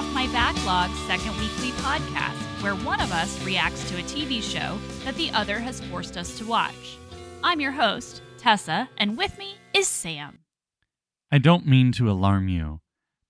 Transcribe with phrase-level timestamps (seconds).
[0.00, 4.78] Off My Backlog second weekly podcast, where one of us reacts to a TV show
[5.04, 6.96] that the other has forced us to watch.
[7.44, 10.38] I'm your host, Tessa, and with me is Sam.
[11.30, 12.80] I don't mean to alarm you,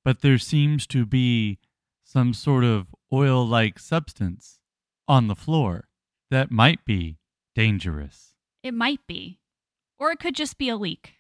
[0.05, 1.59] but there seems to be
[2.05, 4.61] some sort of oil like substance
[5.09, 5.89] on the floor
[6.31, 7.19] that might be
[7.57, 8.35] dangerous.
[8.63, 9.41] It might be.
[9.99, 11.15] Or it could just be a leak.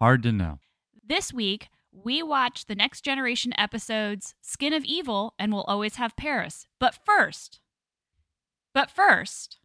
[0.00, 0.58] Hard to know.
[1.06, 1.68] This week,
[2.04, 6.66] we watch the Next Generation episodes Skin of Evil and We'll Always Have Paris.
[6.78, 7.60] But first,
[8.74, 9.58] but first,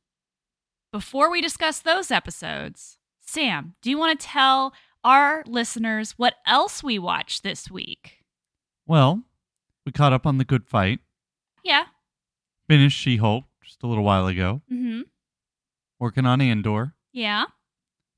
[0.92, 4.74] before we discuss those episodes, Sam, do you want to tell
[5.04, 8.20] our listeners what else we watched this week?
[8.86, 9.24] Well,
[9.86, 11.00] we caught up on the good fight,
[11.64, 11.86] Yeah.
[12.68, 15.02] finished She Hulk just a little while ago, Mm-hmm.
[16.00, 16.94] working on Andor.
[17.12, 17.46] Yeah.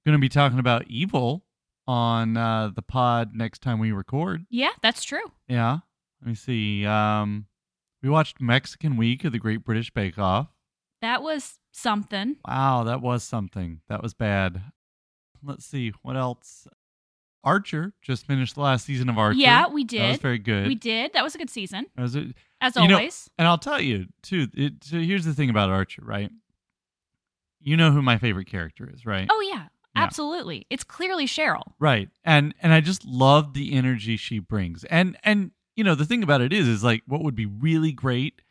[0.06, 1.44] Going to be talking about Evil
[1.88, 4.46] on uh, the pod next time we record.
[4.50, 5.32] Yeah, that's true.
[5.48, 5.80] Yeah.
[6.22, 6.86] Let me see.
[6.86, 7.46] Um,
[8.02, 10.48] we watched Mexican Week of the Great British Bake Off.
[11.02, 12.38] That was something.
[12.48, 13.82] Wow, that was something.
[13.90, 14.62] That was bad.
[15.44, 16.68] Let's see what else.
[17.44, 19.38] Archer just finished the last season of Archer.
[19.38, 20.02] Yeah, we did.
[20.02, 20.66] That was very good.
[20.68, 21.14] We did.
[21.14, 23.30] That was a good season, was a- as You know- always.
[23.38, 24.48] and I'll tell you too.
[24.56, 26.32] It, so here's the thing about Archer, right?
[27.60, 29.28] You know who my favorite character is, right?
[29.32, 30.66] oh yeah, Absolutely.
[30.70, 31.74] It's clearly Cheryl.
[31.80, 32.10] Right.
[32.24, 34.84] And and I just love the energy she brings.
[34.86, 37.92] And and you know, the thing about it is is like what would be really
[37.92, 38.42] great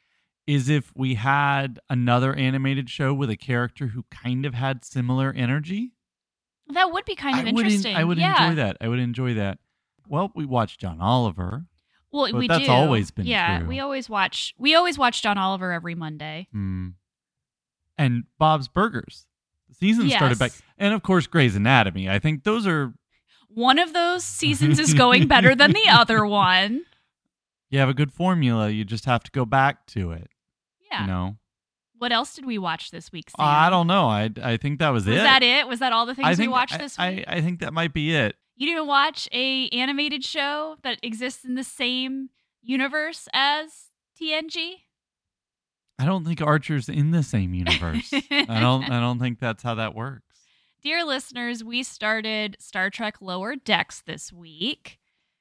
[0.47, 5.33] is if we had another animated show with a character who kind of had similar
[5.35, 5.93] energy.
[6.69, 7.97] That would be kind of I would en- interesting.
[7.97, 8.45] I would yeah.
[8.45, 8.77] enjoy that.
[8.81, 9.59] I would enjoy that.
[10.09, 11.65] Well, we watched John Oliver.
[12.11, 12.71] Well, we that's do.
[12.71, 13.59] always been yeah.
[13.59, 13.69] true.
[13.69, 14.55] We always watch.
[14.59, 16.49] We always watch John Oliver every Monday.
[16.53, 16.91] Hmm.
[17.99, 19.27] And Bob's Burgers.
[19.79, 22.09] Season started back and of course Grey's Anatomy.
[22.09, 22.93] I think those are
[23.49, 26.83] One of those seasons is going better than the other one.
[27.71, 30.29] you have a good formula, you just have to go back to it.
[30.91, 31.03] Yeah.
[31.03, 31.37] You know?
[31.99, 33.31] What else did we watch this week?
[33.31, 33.37] Sam?
[33.47, 34.07] I don't know.
[34.09, 35.19] I I think that was, Was it.
[35.19, 35.67] that it?
[35.69, 37.25] Was that all the things I think we watched I- this I, week?
[37.27, 38.37] I, think that might be it.
[38.57, 42.29] you didn't watch a animated show that exists in the same
[42.63, 43.87] universe as
[44.21, 44.75] TNG?
[45.99, 48.13] I don't think Archer's in the same universe.
[48.13, 50.25] I don't I don't think that's how that works.
[50.83, 54.99] Dear listeners, we started Star Trek Lower Decks this week.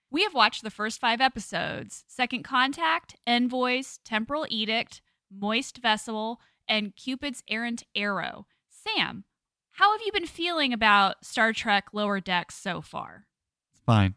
[0.09, 6.95] We have watched the first five episodes Second Contact, Envoys, Temporal Edict, Moist Vessel, and
[6.95, 8.45] Cupid's Errant Arrow.
[8.69, 9.23] Sam,
[9.71, 13.25] how have you been feeling about Star Trek Lower Decks so far?
[13.71, 14.13] It's fine.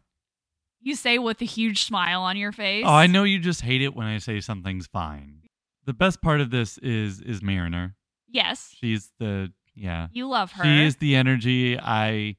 [0.79, 2.85] You say with a huge smile on your face.
[2.87, 5.41] Oh, I know you just hate it when I say something's fine.
[5.87, 7.95] The best part of this is is Mariner.
[8.29, 10.07] Yes, She's the yeah.
[10.11, 10.63] you love her.
[10.63, 12.35] She is the energy I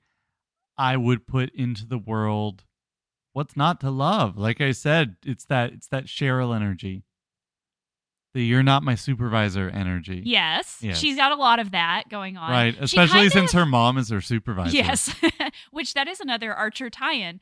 [0.77, 2.65] I would put into the world.
[3.33, 4.37] What's not to love?
[4.37, 7.05] Like I said, it's that it's that Cheryl energy.
[8.35, 10.23] The you're not my supervisor energy.
[10.27, 10.99] Yes, Yes.
[10.99, 12.51] she's got a lot of that going on.
[12.51, 12.77] Right.
[12.79, 14.77] Especially since of- her mom is her supervisor.
[14.77, 15.15] Yes,
[15.71, 17.41] which that is another Archer tie-in.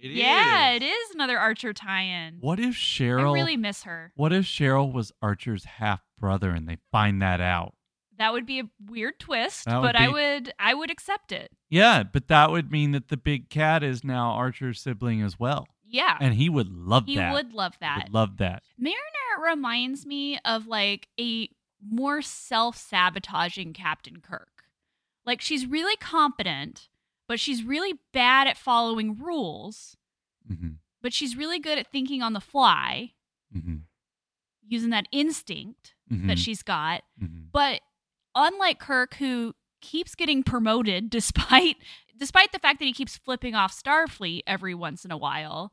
[0.00, 0.82] It yeah, is.
[0.82, 2.38] it is another Archer tie-in.
[2.40, 4.12] What if Cheryl I really miss her.
[4.16, 7.74] What if Cheryl was Archer's half brother and they find that out?
[8.18, 11.52] That would be a weird twist, That would but I would I would accept it.
[11.70, 15.66] Yeah, but that would mean that the big cat is now Archer's sibling as well.
[15.86, 16.18] Yeah.
[16.20, 17.30] And he would love he that.
[17.30, 18.04] He would love that.
[18.04, 18.62] would love that.
[18.78, 18.98] Mariner
[19.42, 21.48] reminds me of like a
[21.82, 24.64] more self-sabotaging Captain Kirk.
[25.24, 26.89] Like she's really competent,
[27.30, 29.96] but she's really bad at following rules,
[30.48, 30.70] hmm
[31.00, 33.12] but she's really good at thinking on the fly,
[33.52, 33.76] hmm
[34.66, 37.02] using that instinct hmm that she's got.
[37.18, 37.80] hmm But
[38.34, 41.76] unlike Kirk, who keeps getting promoted despite
[42.18, 45.72] despite the fact that he keeps flipping off Starfleet every once in a while,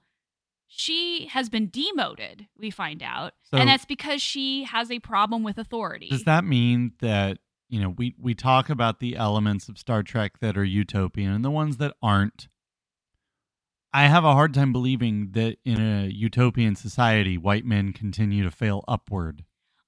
[0.67, 2.47] she has been demoted.
[2.57, 6.09] We find out, So- and that's because she has a problem with authority.
[6.09, 10.39] Does that mean that you know we we talk about the elements of Star Trek
[10.39, 12.47] that are utopian and the ones that aren't?
[13.93, 18.51] I have a hard time believing that in a utopian society, white men continue to
[18.51, 19.43] fail upward.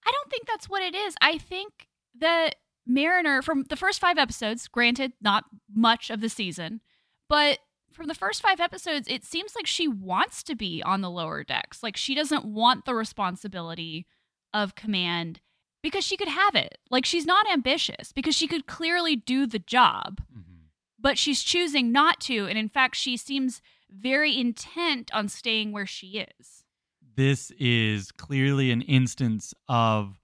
[0.06, 1.16] I don't think that's what it is.
[1.22, 1.90] I think
[2.20, 2.56] that
[2.88, 6.82] Mariner, from the first five episodes, granted, not much of the season,
[7.28, 7.60] but
[7.92, 11.44] from the first five episodes, it seems like she wants to be on the lower
[11.44, 11.84] decks.
[11.84, 14.08] Like she doesn't want the responsibility
[14.54, 15.42] of command
[15.82, 16.78] because she could have it.
[16.90, 20.66] Like she's not ambitious because she could clearly do the job, mm-hmm.
[21.00, 22.48] but she's choosing not to.
[22.48, 26.64] And in fact, she seems very intent on staying where she is.
[27.16, 30.20] this is clearly an instance of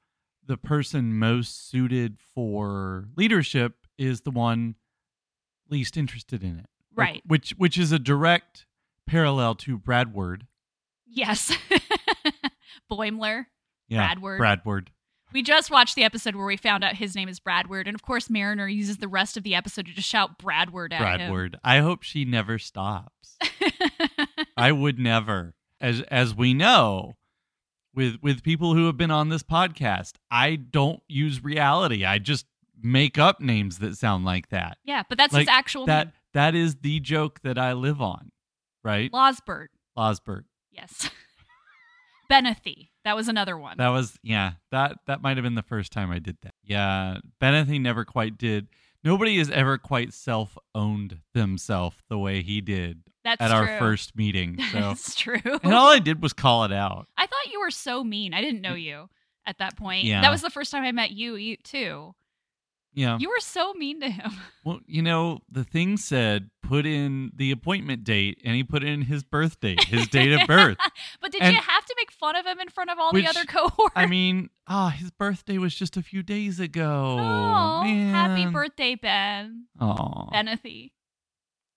[0.48, 4.76] the person most suited for leadership is the one
[5.70, 6.68] least interested in it.
[6.96, 7.22] Right.
[7.26, 8.66] which which is a direct
[9.08, 10.48] parallel to Bradward.
[11.08, 11.52] Yes.
[12.92, 13.48] Boimler.
[13.90, 14.38] Yeah, Bradward.
[14.38, 14.92] Bradward.
[15.36, 18.02] We just watched the episode where we found out his name is Bradward, and of
[18.02, 21.30] course Mariner uses the rest of the episode to just shout Bradward at him.
[21.30, 21.60] Bradward.
[21.62, 23.38] I hope she never stops.
[24.58, 25.54] I would never.
[25.82, 27.18] As as we know,
[27.94, 32.06] with with people who have been on this podcast, I don't use reality.
[32.06, 32.46] I just
[32.82, 34.78] make up names that sound like that.
[34.86, 36.14] yeah, but that's Like, his actual That name.
[36.34, 38.32] that is the joke that I live on.
[38.86, 39.12] Right?
[39.12, 39.68] Losbert.
[39.98, 40.44] Losbert.
[40.72, 41.10] Yes.
[42.30, 42.90] Benethy.
[43.04, 43.78] That was another one.
[43.78, 44.54] That was yeah.
[44.72, 46.54] That that might have been the first time I did that.
[46.64, 48.68] Yeah, Benethy never quite did.
[49.04, 53.58] Nobody has ever quite self owned themselves the way he did That's at true.
[53.58, 54.58] our first meeting.
[54.72, 55.40] So That's true.
[55.64, 57.08] and all I did was call it out.
[57.18, 58.34] I thought you were so mean.
[58.34, 59.08] I didn't know you
[59.46, 60.06] at that point.
[60.06, 60.22] Yeah.
[60.22, 62.16] That was the first time I met you, you too.
[62.96, 63.18] Yeah.
[63.20, 64.32] You were so mean to him.
[64.64, 69.04] Well, you know, the thing said put in the appointment date, and he put in
[69.04, 70.78] his birth date, his date of birth.
[71.22, 73.24] but did And- you have to make fun of him in front of all Which,
[73.24, 73.94] the other cohorts?
[73.96, 77.18] I mean, ah, his birthday was just a few days ago.
[77.20, 79.66] oh, happy birthday, Ben.
[79.80, 80.32] Aw.
[80.32, 80.92] Benethy.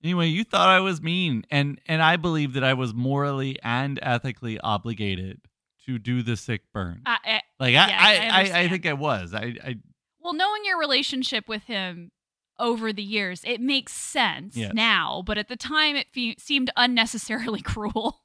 [0.02, 3.98] Anyway, you thought I was mean, and and I believe that I was morally and
[4.00, 5.40] ethically obligated
[5.86, 7.02] to do the sick burn.
[7.04, 9.34] I, I, like I, I I, I, I think I was.
[9.34, 9.76] I, I
[10.20, 12.12] well, knowing your relationship with him
[12.58, 14.72] over the years, it makes sense Yes.
[14.74, 15.22] now.
[15.24, 18.22] But at the time, it fe- seemed unnecessarily cruel.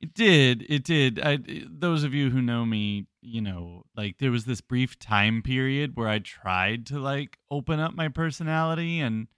[0.00, 0.64] It did.
[0.68, 1.20] It did.
[1.20, 1.38] I,
[1.68, 5.92] those of you who know me, you know, like there was this brief time period
[5.94, 9.28] where I tried to like open up my personality and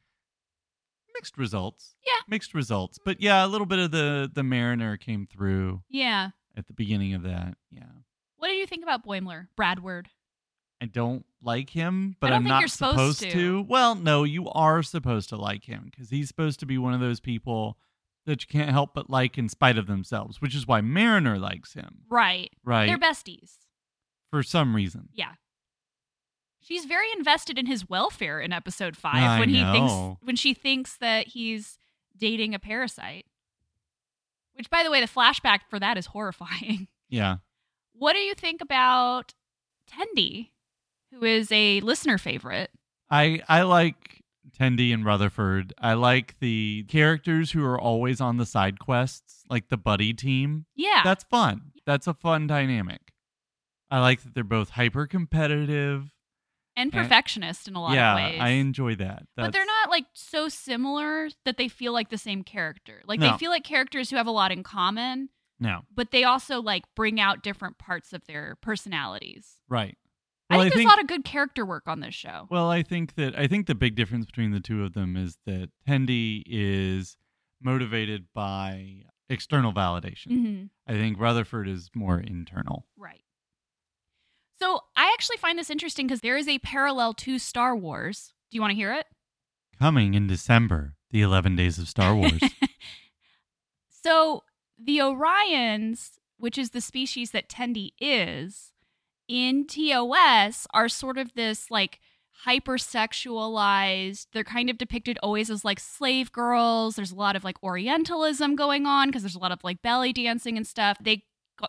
[1.15, 1.97] mixed results.
[2.07, 2.21] Yeah.
[2.29, 2.99] Mixed results.
[3.05, 6.31] But yeah, a little bit of the the Mariner came through Yeah.
[6.57, 7.57] at the beginning of that.
[7.73, 7.83] Yeah.
[8.37, 10.07] What did you think about Boimler, Bradward?
[10.83, 13.31] I don't like him, but I'm not supposed supposed, to.
[13.31, 13.63] to.
[13.69, 16.99] Well, no, you are supposed to like him because he's supposed to be one of
[16.99, 17.79] those people
[18.27, 21.75] that you can't help but like in spite of themselves, which is why Mariner likes
[21.75, 22.51] him, Right.
[22.65, 22.87] right?
[22.87, 23.53] They're besties.
[24.31, 25.09] For some reason.
[25.13, 25.35] Yeah.
[26.61, 29.93] She's very invested in his welfare in episode five I when he thinks
[30.23, 31.79] when she thinks that he's
[32.17, 33.27] dating a parasite.
[34.55, 36.89] Which by the way, the flashback for that is horrifying.
[37.09, 37.37] Yeah.
[37.93, 39.35] What do you think about
[39.91, 40.49] Tendi,
[41.13, 42.71] who is a listener favorite?
[43.11, 44.23] I I like
[44.59, 45.73] Tendi and Rutherford.
[45.79, 50.67] I like the characters who are always on the side quests, like the buddy team.
[50.75, 51.03] Yeah.
[51.05, 51.73] That's fun.
[51.87, 53.01] That's a fun dynamic.
[53.91, 56.11] I like that they're both hyper competitive.
[56.77, 58.37] and perfectionist in a lot yeah, of ways.
[58.39, 59.25] Yeah, I enjoy that.
[59.37, 63.03] but they're not like so similar that they feel like the same character.
[63.07, 63.31] Like No.
[63.33, 65.29] they feel like characters who have a lot in common,
[65.61, 69.59] No, but they also like bring out different parts of their personalities.
[69.69, 69.97] right.
[70.53, 72.47] I Well, think there's a lot of good character work on this show.
[72.51, 75.39] Well, I think that I think the big difference between the two of them is
[75.47, 77.17] that Tendi is
[77.61, 80.27] motivated by external validation.
[80.27, 82.87] hmm I think Rutherford is more internal.
[82.97, 83.23] Right.
[84.61, 88.33] So I actually find this interesting because there is a parallel to Star Wars.
[88.51, 89.07] Do you want to hear it?
[89.79, 92.41] Coming in December, the 11 days of Star Wars.
[94.05, 94.43] So
[94.79, 98.72] the Orions, which is the species that Tendi is,
[99.33, 102.01] in TOS are sort of this like
[102.47, 104.27] hypersexualized.
[104.33, 106.97] They're kind of depicted always as like slave girls.
[106.97, 110.13] There's a lot of like Orientalism going on because there's a lot of like belly
[110.13, 110.99] dancing and stuff.
[111.01, 111.25] They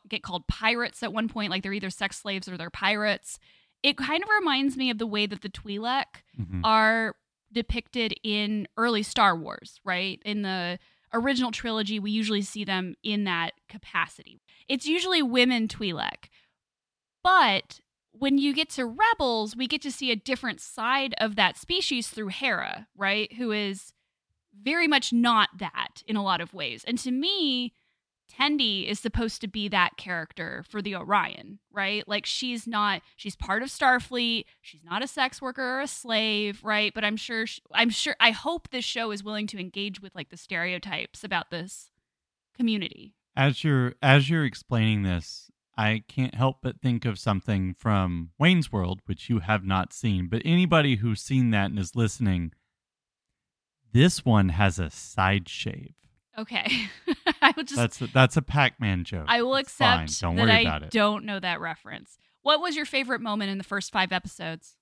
[0.09, 3.39] get called pirates at one point, like they're either sex slaves or they're pirates.
[3.81, 6.05] It kind of reminds me of the way that the Twi'lek
[6.39, 6.61] Mhm.
[6.63, 7.15] are
[7.51, 10.21] depicted in early Star Wars, right?
[10.25, 10.79] In the
[11.13, 14.41] original trilogy, we usually see them in that capacity.
[14.67, 16.29] It's usually women Twi'lek.
[17.23, 17.79] But
[18.11, 22.09] when you get to Rebels, we get to see a different side of that species
[22.09, 23.31] through Hera, right?
[23.33, 23.93] Who is
[24.61, 26.83] very much not that in a lot of ways.
[26.85, 27.73] And to me,
[28.31, 32.07] Tendi is supposed to be that character for the Orion, right?
[32.07, 36.63] Like she's not she's part of Starfleet, she's not a sex worker or a slave,
[36.63, 36.93] right?
[36.93, 40.15] But I'm sure sh I'm sure I hope this show is willing to engage with
[40.15, 41.91] like the stereotypes about this
[42.57, 43.13] community.
[43.35, 48.71] As you're as you're explaining this, I can't help but think of something from Wayne's
[48.71, 50.27] World, which you have not seen.
[50.27, 52.51] But anybody who's seen that and is listening,
[53.91, 55.93] this one has a side shave.
[56.37, 56.65] Okay.
[57.41, 59.25] I will just That's a, that's a Pac-Man joke.
[59.27, 60.03] I will It's fine.
[60.03, 60.91] accept Don't that worry I about it.
[60.91, 62.17] don't know that reference.
[62.41, 64.75] What was your favorite moment in the first 5 episodes?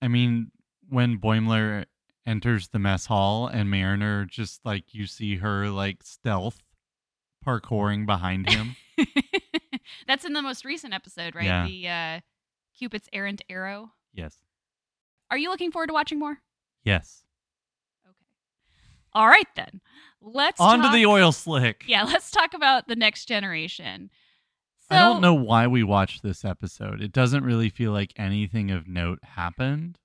[0.00, 0.50] I mean,
[0.88, 1.86] when Boimler
[2.26, 6.60] enters the mess hall and Mariner just like you see her like stealth
[7.46, 8.76] parkouring behind him.
[10.06, 11.44] That's in the most recent episode, right?
[11.44, 11.66] Yeah.
[11.66, 12.20] The uh,
[12.78, 13.92] Cupid's errant arrow.
[14.12, 14.36] yes.
[15.30, 16.38] Are you looking forward to watching more?
[16.84, 17.22] Yes.
[18.06, 18.14] Okay.
[19.12, 19.82] All right then.
[20.22, 21.84] Let's Onto talk- the oil slick.
[21.86, 24.08] Yeah, let's talk about the next generation.
[24.90, 27.02] So, I don't know why we watched this episode.
[27.02, 29.98] It doesn't really feel like anything of note happened.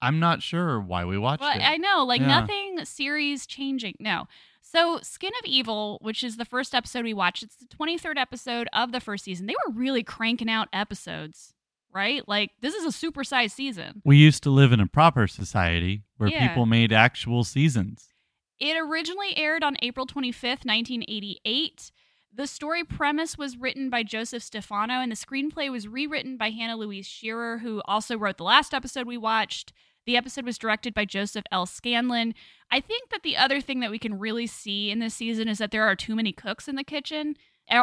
[0.00, 1.62] I'm not sure why we watched Well, it.
[1.62, 2.28] I know, like Yeah.
[2.28, 3.96] nothing series changing.
[3.98, 4.26] No.
[4.72, 8.68] So, Skin of Evil, which is the first episode we watched, it's the 23rd episode
[8.72, 9.46] of the first season.
[9.46, 11.54] They were really cranking out episodes,
[11.92, 12.22] right?
[12.28, 14.00] Like, this is a supersized season.
[14.04, 16.46] we used to live in a proper society where Yeah.
[16.48, 18.10] people made actual seasons.
[18.60, 21.90] It originally aired on April 25th, 1988.
[22.32, 26.76] The story premise was written by Joseph Stefano, and the screenplay was rewritten by Hannah
[26.76, 29.72] Louise Shearer, who also wrote the last episode we watched.
[30.10, 31.66] The episode was directed by Joseph L.
[31.66, 32.34] Scanlan.
[32.68, 35.58] I think that the other thing that we can really see in this season is
[35.58, 37.36] that there are too many cooks in the kitchen.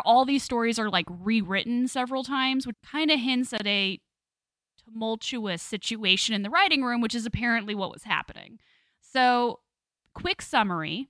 [0.03, 4.01] All these stories are like rewritten several times, which kind of hints at a
[4.83, 8.59] tumultuous situation in the writing room, which is apparently what was happening.
[8.99, 9.61] So,
[10.13, 11.07] quick summary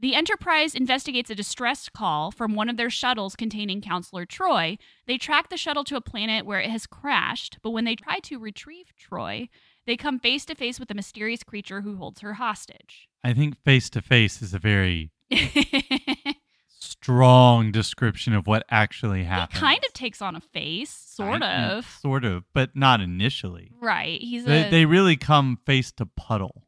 [0.00, 4.78] the Enterprise investigates a distress call from one of their shuttles containing Counselor Troi.
[5.06, 8.18] They track the shuttle to a planet where it has crashed, but when they try
[8.18, 9.48] to retrieve Troi,
[9.86, 13.08] they come face to face with a mysterious creature who holds her hostage.
[13.22, 15.10] I think face to face is a very
[16.78, 19.60] strong description of what actually He happened.
[19.60, 21.86] kind of takes on a face, sort mm, of.
[22.00, 23.70] Sort of, but not initially.
[23.80, 24.20] Right.
[24.20, 26.66] He's They, a they really come face to puddle.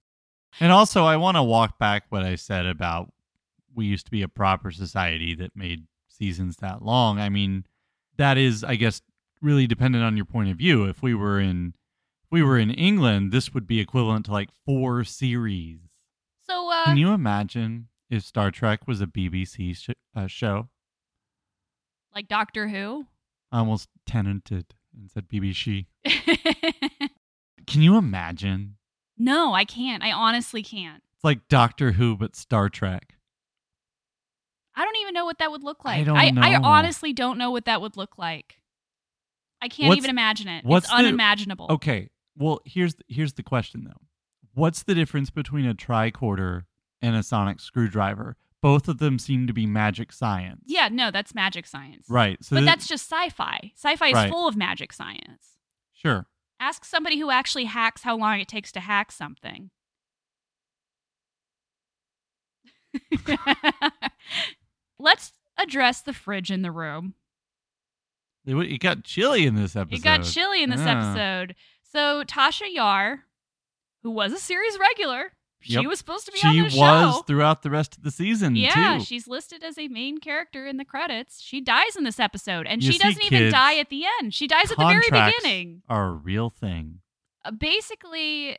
[0.61, 3.13] And also, I want to walk back what I said about
[3.75, 7.19] we used to be a proper society that made seasons that long.
[7.21, 7.65] I mean,
[8.17, 9.03] that is, I guess,
[9.43, 10.85] really dependent on your point of view.
[10.85, 11.75] If we were in,
[12.37, 15.79] we were in England, this would be equivalent to like four series.
[16.47, 20.69] so uh Can you imagine if Star Trek was a BBC sh- uh, show?
[22.15, 23.07] like Doctor Who.
[23.51, 25.87] I almost tenanted and said BBC.
[27.67, 28.77] Can you imagine?
[29.19, 30.03] no, I can't.
[30.03, 31.03] I honestly can't.
[31.15, 33.15] It's like Doctor Who, but Star Trek.
[34.75, 36.01] I don't even know what that would look like.
[36.01, 38.61] I don't I, I honestly don't know what that would look like.
[39.63, 40.65] I can't What's- even imagine it.
[40.67, 41.67] what's it's the- unimaginable.
[41.71, 42.11] Okay.
[42.37, 44.01] Well, here's here's the question though.
[44.55, 46.65] What's the difference between a tricorder
[47.03, 48.37] and a sonic screwdriver?
[48.63, 50.63] Both of them seem to be magic science.
[50.67, 52.07] Yeah, no, that's magic science.
[52.09, 52.43] Right.
[52.43, 53.73] So but th- that's just sci-fi.
[53.77, 54.31] Sci-fi is Right.
[54.31, 55.59] full of magic science.
[55.93, 56.27] sure.
[56.59, 59.71] Ask somebody who actually hacks how long it takes to hack something.
[64.99, 67.15] Let's address the fridge in the room.
[68.47, 69.99] It, it got chilly in this episode.
[69.99, 70.99] It got chilly in this Yeah.
[71.15, 71.55] episode.
[71.97, 73.25] So Tasha Yar,
[74.03, 75.87] who was a series regular, she Yep.
[75.87, 77.23] was supposed to be She on the was show.
[77.27, 79.05] throughout the rest of the season Yeah, too.
[79.05, 81.41] she's listed as a main character in the credits.
[81.41, 84.35] She dies in this episode, and You she see, doesn't even die at the end.
[84.35, 85.85] She dies at the very beginning.
[85.89, 87.01] Are a real thing.
[87.47, 88.59] Uh, basically,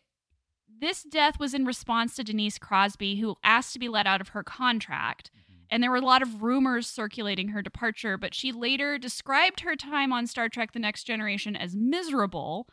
[0.67, 4.29] this death was in response to Denise Crosby, who asked to be let out of
[4.29, 5.29] her contract.
[5.69, 9.75] And there were a lot of rumors circulating her departure, but she later described her
[9.75, 12.67] time on Star Trek The Next Generation as miserable.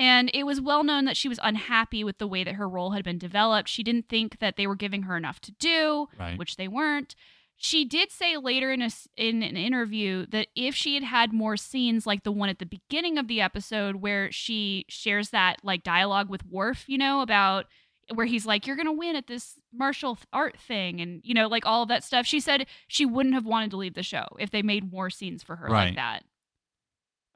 [0.00, 2.92] And it was well known that she was unhappy with the way that her role
[2.92, 3.68] had been developed.
[3.68, 6.38] She didn't think that they were giving her enough to do, Right.
[6.38, 7.14] which they weren't.
[7.62, 8.88] She did say later in a
[9.18, 12.64] in an interview that if she had had more scenes like the one at the
[12.64, 17.66] beginning of the episode where she shares that like dialogue with Worf, you know, about
[18.14, 21.66] where he's like, "You're gonna win at this martial art thing," and you know, like
[21.66, 22.24] all of that stuff.
[22.24, 25.42] She said she wouldn't have wanted to leave the show if they made more scenes
[25.42, 25.88] for her Right.
[25.88, 26.24] like that.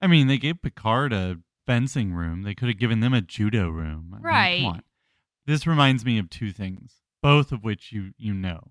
[0.00, 2.42] I mean, they gave Picard a fencing room.
[2.42, 4.14] They could have given them a judo room.
[4.16, 4.80] I Right.
[5.46, 8.70] This reminds me of two things, both of which you you know.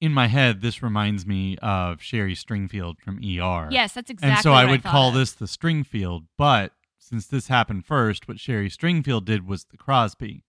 [0.00, 3.68] In my head, this reminds me of Sherry Stringfield from ER.
[3.70, 4.30] Yes, that's exactly.
[4.30, 5.14] and so I would thought call of.
[5.14, 10.44] this the Stringfield, but since this happened first, what Sherry Stringfield did was the Crosby.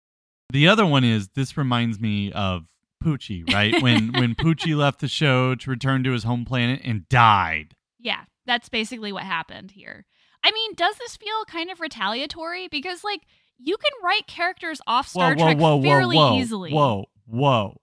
[0.53, 2.67] The other one is this reminds me of
[3.03, 3.81] Poochie, right?
[3.83, 7.75] when when Poochie left the show to return to his home planet and died.
[7.99, 10.07] Yeah, that's basically what happened here.
[10.43, 12.69] I mean, does this feel kind of retaliatory?
[12.69, 13.23] Because like
[13.59, 16.73] you can write characters off Star whoa, Trek whoa, whoa, fairly whoa, easily.
[16.73, 17.77] Whoa, whoa.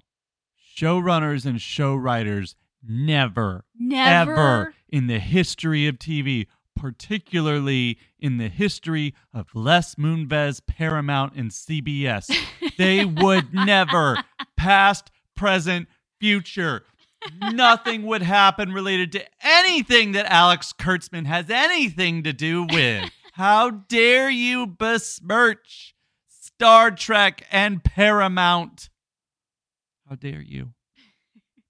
[0.75, 2.55] Showrunners and show writers
[2.87, 4.31] never, Never.
[4.31, 11.49] ever in the history of TV, particularly in the history of Les Moonves, Paramount, and
[11.51, 12.31] CBS,
[12.77, 14.17] they would never,
[14.55, 15.87] past, present,
[16.19, 16.83] future,
[17.53, 23.10] nothing would happen related to anything that Alex Kurtzman has anything to do with.
[23.34, 25.96] How dare you besmirch
[26.27, 28.89] Star Trek and Paramount?
[30.10, 30.69] How dare you?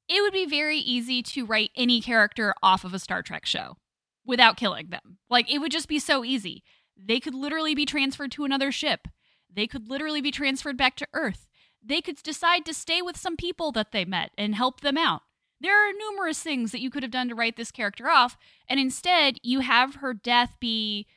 [0.07, 3.77] It would be very easy to write any character off of a Star Trek show
[4.25, 5.17] without killing them.
[5.29, 6.63] Like it would just be so easy.
[6.95, 9.07] They could literally be transferred to another ship.
[9.53, 11.47] They could literally be transferred back to Earth.
[11.83, 15.21] they could decide to stay with some people that they met and help them out.
[15.59, 18.37] There are numerous things that you could have done to write this character off,
[18.69, 21.07] and instead you have her death be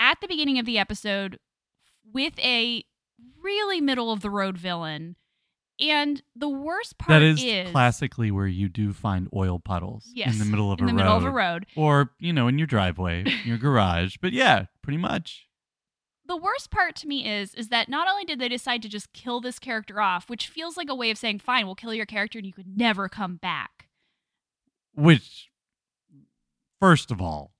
[0.00, 1.38] at the beginning of the episode
[2.12, 2.84] with a
[3.42, 5.16] really middle of the road villain.
[5.80, 10.32] And the worst part That is, is classically where you do find oil puddles yes,
[10.32, 11.66] in the middle of in a the road, middle of a road.
[11.76, 14.16] or you know, in your driveway, your garage.
[14.20, 15.46] But yeah, pretty much.
[16.26, 19.12] The worst part to me is is that not only did they decide to just
[19.12, 22.06] kill this character off, which feels like a way of saying, "Fine, we'll kill your
[22.06, 23.88] character and you could never come back."
[24.94, 25.50] Which,
[26.78, 27.52] first of all,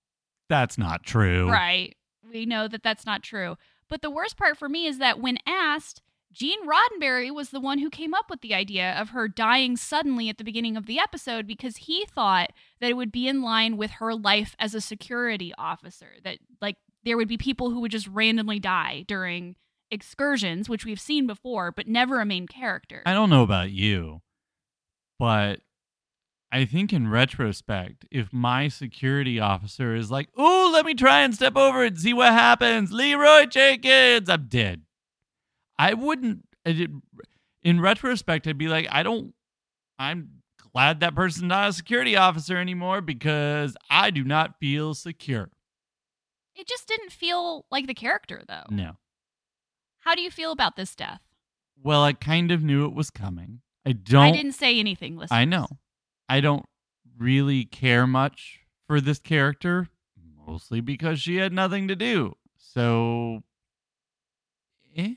[0.49, 1.51] that's not true.
[1.51, 1.97] Right?
[2.31, 3.57] We know that that's not true.
[3.89, 6.03] But the worst part for me is that when asked,
[6.33, 10.31] Gene Roddenberry was the one who came up with the idea of her dying suddenly
[10.31, 13.77] at the beginning of the episode because he thought that it would be in line
[13.77, 16.15] with her life as a security officer.
[16.25, 19.57] That, like, there would be people who would just randomly die during
[19.91, 23.03] excursions, which we've seen before, but never a main character.
[23.05, 24.23] I don't know about you,
[25.19, 25.61] but
[26.51, 31.35] I think in retrospect, if my security officer is like, "Ooh, let me try and
[31.35, 34.83] step over and see what happens," Leeroy Jenkins, I'm dead.
[35.79, 36.47] I wouldn't.
[36.65, 39.35] In retrospect, I'd be like, I don't.
[39.99, 40.43] I'm
[40.73, 45.51] glad that person's not a security officer anymore because I do not feel secure.
[46.55, 48.65] It just didn't feel like the character, though.
[48.71, 48.93] No.
[50.01, 51.21] How do you feel about this death?
[51.83, 53.61] Well, I kind of knew it was coming.
[53.87, 54.23] I don't.
[54.23, 55.67] I didn't say anything, Listen, I know.
[56.29, 56.65] I don't
[57.19, 59.89] really care much for this character,
[60.47, 62.35] mostly because she had nothing to do.
[62.57, 63.43] So,
[64.97, 65.15] eh?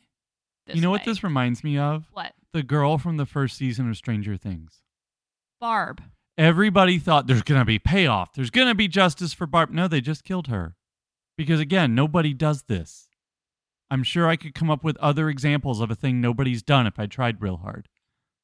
[0.65, 2.05] This you know what this reminds me of?
[2.11, 2.33] What?
[2.53, 4.81] The girl from the first season of Stranger Things.
[5.59, 6.01] Barb.
[6.37, 8.33] Everybody thought there's going to be payoff.
[8.33, 9.69] There's going to be justice for Barb.
[9.69, 10.75] No, they just killed her.
[11.37, 13.09] Because again, nobody does this.
[13.91, 16.97] I'm sure I could come up with other examples of a thing nobody's done if
[16.97, 17.87] I tried real hard.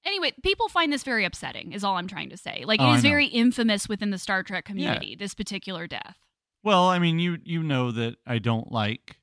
[0.05, 2.63] Anyway, people find this very upsetting, is all I'm trying to say.
[2.65, 6.17] Like, Oh, it is very infamous within the Star Trek community, this particular death.
[6.63, 9.17] Well, I mean, you you know that I don't like.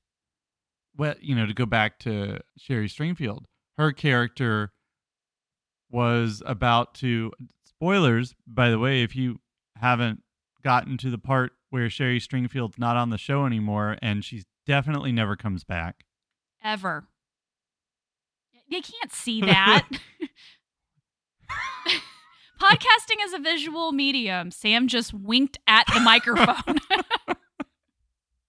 [0.96, 3.44] Well, you know, to go back to Sherry Stringfield,
[3.76, 4.72] her character
[5.90, 7.33] was about to.
[7.64, 9.38] Spoilers, by the way, if you
[9.76, 10.22] haven't
[10.64, 15.12] gotten to the part where Sherry Stringfield's not on the show anymore, and she's definitely
[15.12, 16.04] never comes back.
[16.62, 17.07] Ever.
[18.66, 19.88] You can't see that.
[22.61, 24.50] Podcasting is a visual medium.
[24.50, 26.78] Sam just winked at the microphone.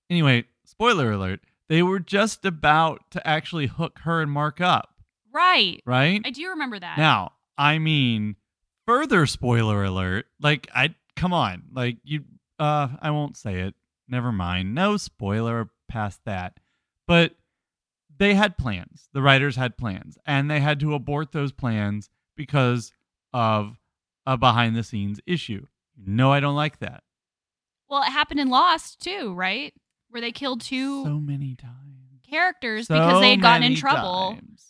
[0.10, 4.96] Anyway, spoiler alert: they were just about to actually hook her and Mark up,
[5.32, 5.82] right.
[5.86, 6.20] right?
[6.26, 6.98] I do remember that.
[6.98, 8.36] Now, I mean,
[8.88, 10.26] further spoiler alert.
[10.42, 12.24] Like, I come on, like you.
[12.60, 13.76] Uh, I won't say it.
[14.08, 14.76] Never mind.
[14.76, 16.60] No spoiler past that.
[17.08, 17.34] But
[18.18, 19.08] they had plans.
[19.14, 22.92] The writers had plans, and they had to abort those plans because
[23.34, 23.78] of
[24.26, 25.66] a behind-the-scenes issue.
[25.98, 27.04] No, I don't like that.
[27.90, 29.74] Well, it happened in Lost, too, right?
[30.10, 32.22] Where they killed two So many times.
[32.30, 34.66] characters So because they had gotten in trouble times.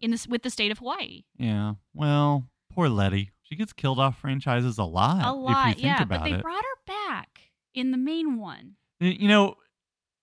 [0.00, 1.24] In this with the state of Hawaii.
[1.38, 1.74] Yeah.
[1.94, 3.30] Well, poor Letty.
[3.42, 5.24] She gets killed off franchises a lot.
[5.26, 6.02] A lot, if you think yeah.
[6.02, 6.42] about But they it.
[6.42, 7.40] brought her back
[7.74, 8.74] in the main one.
[9.00, 9.54] you know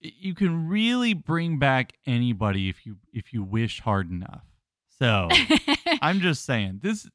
[0.02, 4.44] you can really bring back anybody if you if you wish hard enough
[5.00, 5.30] so
[6.02, 7.08] i'm just saying this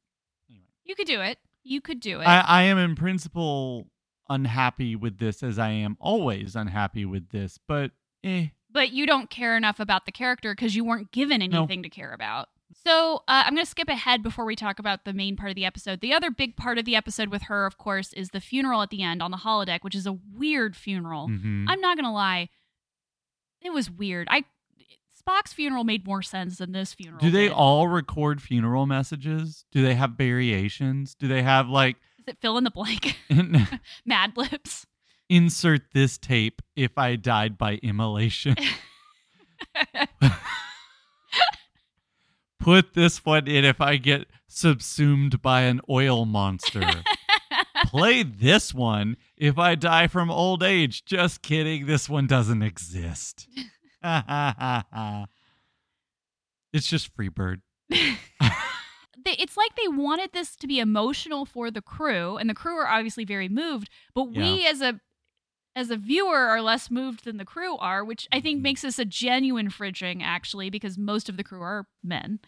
[0.85, 1.39] you could do it.
[1.63, 2.25] You could do it.
[2.27, 3.87] I, I am in principle
[4.29, 7.91] unhappy with this as i am always unhappy with this but
[8.25, 11.59] eh but you don't care enough about the character because you weren't given No.
[11.59, 12.49] anything to care about.
[12.73, 15.55] So uh, I'm going to skip ahead before we talk about the main part of
[15.57, 16.01] the episode.
[16.01, 18.91] The other big part of the episode with her, of course, is the funeral at
[18.91, 21.29] the end on the holodeck, which is a weird funeral.
[21.29, 21.65] mhm.
[21.69, 22.49] I'm not going to lie,
[23.61, 24.29] it was weird.
[24.31, 24.45] I
[25.21, 27.21] Spock's funeral made more sense than this funeral.
[27.21, 27.53] do they did.
[27.53, 32.57] all record funeral messages do they have variations do they have like Is it fill
[32.57, 33.19] in the blank?
[34.07, 34.87] Mad Libs.
[35.29, 38.57] insert this tape if i died by immolation
[42.61, 46.89] put this one in if I get subsumed by an oil monster.
[47.87, 51.05] Play this one if I die from old age.
[51.05, 51.87] Just kidding.
[51.87, 53.49] This one doesn't exist.
[54.05, 55.27] it's
[56.87, 57.63] just Freebird.
[57.91, 58.07] they,
[59.25, 62.87] it's like they wanted this to be emotional for the crew, and the crew are
[62.87, 63.89] obviously very moved.
[64.15, 65.01] But we, as a
[65.81, 68.63] as a viewer, are less moved than the crew are, which I think Mhm.
[68.63, 72.39] makes this a genuine fridging, actually, because most of the crew are men.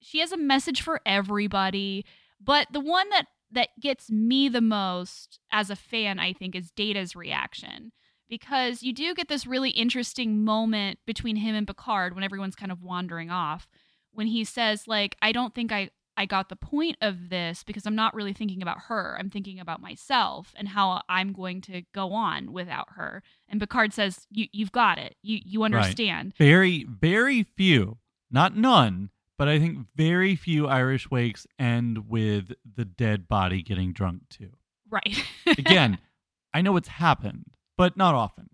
[0.00, 2.04] She has a message for everybody,
[2.40, 6.70] but the one that that gets me the most as a fan, I think, is
[6.70, 7.92] Data's reaction.
[8.28, 12.70] Because you do get this really interesting moment between him and Picard when everyone's kind
[12.70, 13.66] of wandering off,
[14.12, 17.86] when he says like I don't think I I got the point of this because
[17.86, 19.16] I'm not really thinking about her.
[19.18, 23.22] I'm thinking about myself and how I'm going to go on without her.
[23.48, 25.14] And Picard says, "You you've got it.
[25.22, 26.46] You you understand." Right.
[26.46, 27.98] Very very few,
[28.32, 33.92] not none, but I think very few Irish wakes end with the dead body getting
[33.92, 34.50] drunk too.
[34.90, 35.24] Right.
[35.46, 35.98] Again,
[36.52, 37.44] I know it's happened,
[37.76, 38.50] but not often.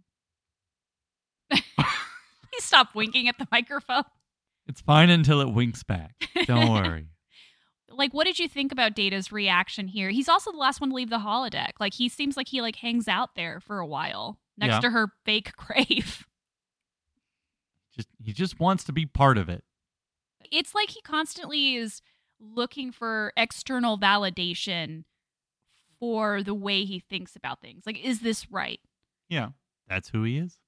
[1.50, 1.62] Please
[2.58, 4.04] stop winking at the microphone.
[4.66, 6.28] It's fine until it winks back.
[6.46, 7.08] Don't worry.
[7.96, 10.10] Like what did you think about Data's reaction here?
[10.10, 11.72] He's also the last one to leave the holodeck.
[11.80, 14.80] Like he seems like he like hangs out there for a while next Yeah.
[14.80, 16.26] to her fake grave.
[17.94, 19.64] Just he just wants to be part of it.
[20.50, 22.02] It's like he constantly is
[22.40, 25.04] looking for external validation
[26.00, 27.84] for the way he thinks about things.
[27.86, 28.80] Like is this right?
[29.28, 29.50] Yeah.
[29.88, 30.58] That's who he is.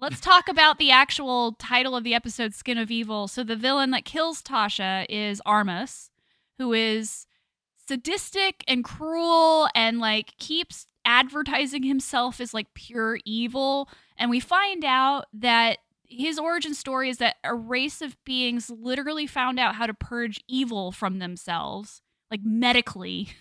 [0.00, 3.26] Let's talk about the actual title of the episode, Skin of Evil.
[3.26, 6.10] So, the villain that kills Tasha is Armus,
[6.58, 7.26] who is
[7.86, 13.88] sadistic and cruel and like keeps advertising himself as like pure evil.
[14.18, 19.26] And we find out that his origin story is that a race of beings literally
[19.26, 23.28] found out how to purge evil from themselves, like medically.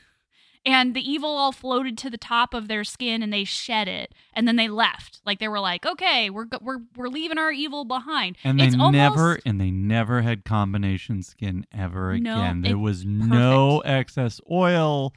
[0.68, 4.14] And the evil all floated to the top of their skin and they shed it.
[4.34, 5.22] And then they left.
[5.26, 8.38] Like they were like, okay, we're, we're, we're leaving our evil behind.
[8.44, 12.60] And they almost- never and they never had combination skin ever No, again.
[12.60, 15.14] it- there was no excess oil.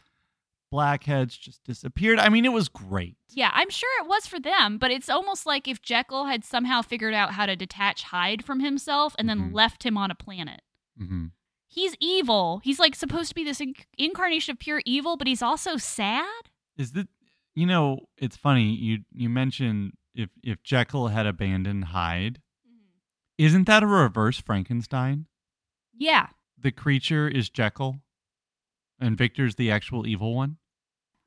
[0.71, 2.21] Blackheads just disappeared.
[2.21, 3.17] I mean, it was great.
[3.31, 6.81] Yeah, I'm sure it was for them, but it's almost like if Jekyll had somehow
[6.83, 9.55] figured out how to detach Hyde from himself and then Mhm.
[9.55, 10.63] left him on a planet.
[10.97, 11.27] hmm
[11.73, 12.61] He's evil.
[12.65, 16.27] He's like supposed to be this inc- incarnation of pure evil, but he's also sad.
[16.77, 17.07] Is that
[17.55, 18.01] you know?
[18.19, 23.45] It's funny you you mentioned if if Jekyll had abandoned Hyde, mm-hmm.
[23.45, 25.27] isn't that a reverse Frankenstein?
[25.97, 26.29] Yeah,
[26.59, 28.01] The creature is Jekyll,
[28.99, 30.57] and Victor's the actual evil one.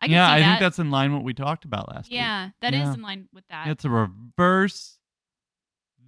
[0.01, 0.45] I yeah, I that.
[0.45, 2.17] think that's in line with what we talked about last week.
[2.17, 3.67] yeah, that is in line with that.
[3.67, 4.97] It's a reverse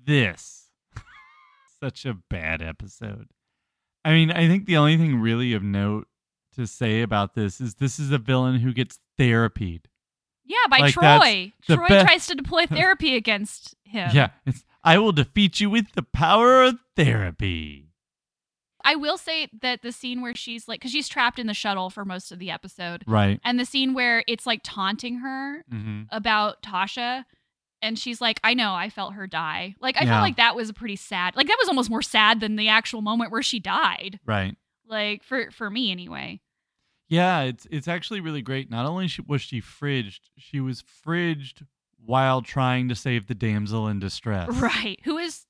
[0.06, 0.70] this.
[1.80, 3.28] Such a bad episode.
[4.06, 6.08] I mean, I think the only thing really of note
[6.56, 9.82] to say about this is this is a villain who gets therapied.
[10.46, 11.52] yeah, by like, Troi.
[11.68, 14.12] Troi be- tries to deploy therapy against him.
[14.14, 17.90] Yeah, it's I will defeat you with the power of therapy.
[18.88, 21.90] I will say that the scene where she's like, because she's trapped in the shuttle
[21.90, 23.40] for most of the episode, Right.
[23.44, 27.26] and the scene where it's like taunting her hmm about Tasha
[27.86, 29.76] and she's like, I know, I felt her die.
[29.80, 30.12] Like I Yeah.
[30.12, 31.36] felt like that was a pretty sad.
[31.36, 34.20] Like that was almost more sad than the actual moment where she died.
[34.26, 34.56] Right.
[34.88, 36.42] Like for for me anyway.
[37.08, 38.70] Yeah, it's it's actually really great.
[38.70, 41.64] Not only was she fridged, she was fridged
[42.04, 44.50] while trying to save the damsel in distress.
[44.56, 45.00] Right.
[45.06, 45.46] Who is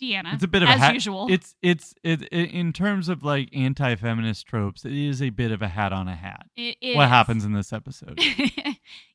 [0.00, 0.34] Deanna?
[0.34, 0.94] It's a bit of as a hat.
[0.94, 1.26] usual.
[1.30, 4.84] It's it's it, it in terms of like anti-feminist tropes.
[4.84, 6.46] It is a bit of a hat on a hat.
[6.56, 6.96] It is.
[6.96, 8.20] What happens in this episode?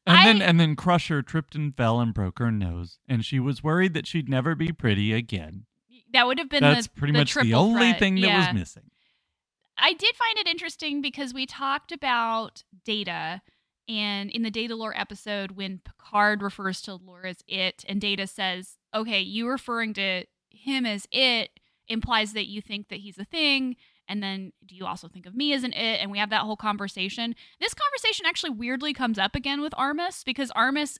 [0.07, 3.39] And I- then and then Crusher tripped and fell and broke her nose, and she
[3.39, 5.65] was worried that she'd never be pretty again.
[6.11, 7.99] that would have been That's the, pretty the much the only threat.
[7.99, 8.47] thing that Yeah.
[8.47, 8.89] was missing.
[9.77, 13.41] I did find it interesting because we talked about Data,
[13.87, 18.77] and in the Datalore episode, when Picard refers to lore as it, and Data says,
[18.95, 21.49] "Okay, you referring to him as it
[21.87, 23.75] implies that you think that he's a thing."
[24.07, 26.01] And then, do you also think of me as an it?
[26.01, 27.33] And we have that whole conversation.
[27.59, 30.97] This conversation actually weirdly comes up again with Armus because Armus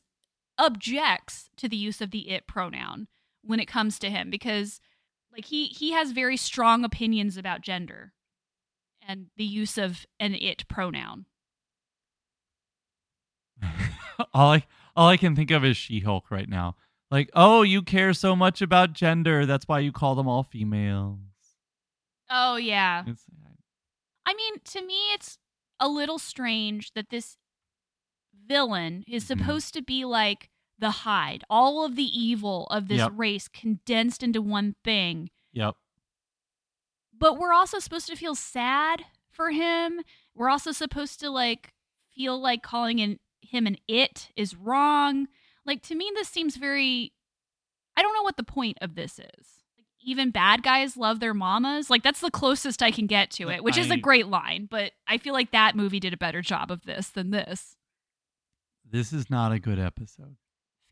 [0.58, 3.08] objects to the use of the it pronoun
[3.44, 4.80] when it comes to him because
[5.34, 8.14] like he he has very strong opinions about gender
[9.08, 11.26] and the use of an it pronoun.
[14.34, 16.76] all I all I can think of is She-Hulk right now.
[17.12, 21.20] Like, oh, you care so much about gender, that's why you call them all females.
[22.30, 23.04] Oh yeah.
[23.06, 23.26] It's,
[24.26, 25.38] I mean, to me it's
[25.80, 27.36] a little strange that this
[28.48, 29.28] villain is Mhm.
[29.28, 33.12] supposed to be like the Hyde, all of the evil of this Yep.
[33.16, 35.30] race condensed into one thing.
[35.52, 35.76] yep.
[37.14, 40.02] But we're also supposed to feel sad for him.
[40.34, 41.74] We're also supposed to like
[42.16, 45.28] feel like calling in him an it is wrong.
[45.66, 47.14] Like to me this seems very
[47.96, 49.64] I don't know what the point of this is.
[49.78, 51.90] Like even bad guys love their mamas.
[51.90, 54.92] Like that's the closest I can get to it, which is a great line, but
[55.08, 57.76] I feel like that movie did a better job of this than this.
[58.90, 60.36] This is not a good episode.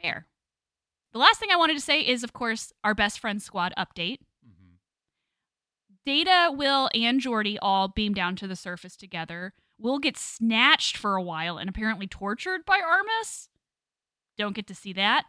[0.01, 0.27] Fair.
[1.11, 4.19] The last thing I wanted to say is of course our best friend squad update.
[4.47, 4.75] Mm-hmm.
[6.05, 9.53] Data, Will, and Geordi all beam down to the surface together.
[9.79, 13.47] Will gets snatched for a while and apparently tortured by Armus.
[14.39, 15.25] Don't get to see that.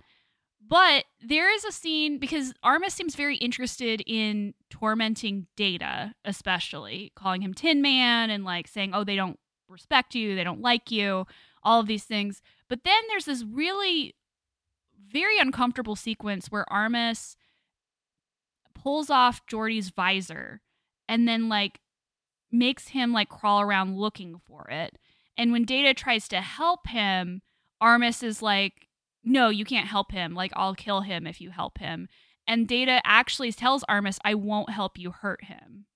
[0.67, 7.43] But there is a scene because Armus seems very interested in tormenting Data, especially calling
[7.43, 11.27] him Tin Man and like saying, oh, they don't respect you, they don't like you,
[11.63, 12.41] all of these things.
[12.69, 14.15] But then there's this really
[15.11, 17.35] very uncomfortable sequence where Armus
[18.75, 20.61] pulls off Geordi's visor
[21.09, 21.81] and then like
[22.53, 24.99] makes him like crawl around looking for it.
[25.37, 27.43] And when Data tries to help him,
[27.83, 28.89] Armus is like,
[29.25, 30.35] no, you can't help him.
[30.35, 32.09] Like, I'll kill him if you help him.
[32.47, 35.87] And Data actually tells Armus, I won't help you hurt him,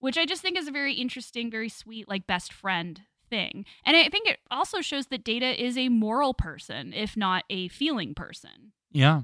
[0.00, 3.64] which I just think is a very interesting, very sweet, like best friend thing.
[3.84, 7.68] And I think it also shows that Data is a moral person, if not a
[7.68, 8.72] feeling person.
[8.90, 9.22] Yeah.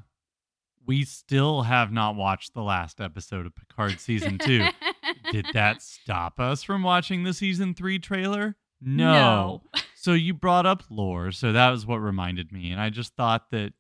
[0.87, 4.67] We still have not watched the last episode of Picard season two.
[5.33, 8.57] Did that stop us from watching the season three trailer?
[8.81, 9.13] No.
[9.13, 9.63] No.
[10.01, 13.51] So you brought up lore, so that was what reminded me, and I just thought
[13.51, 13.73] that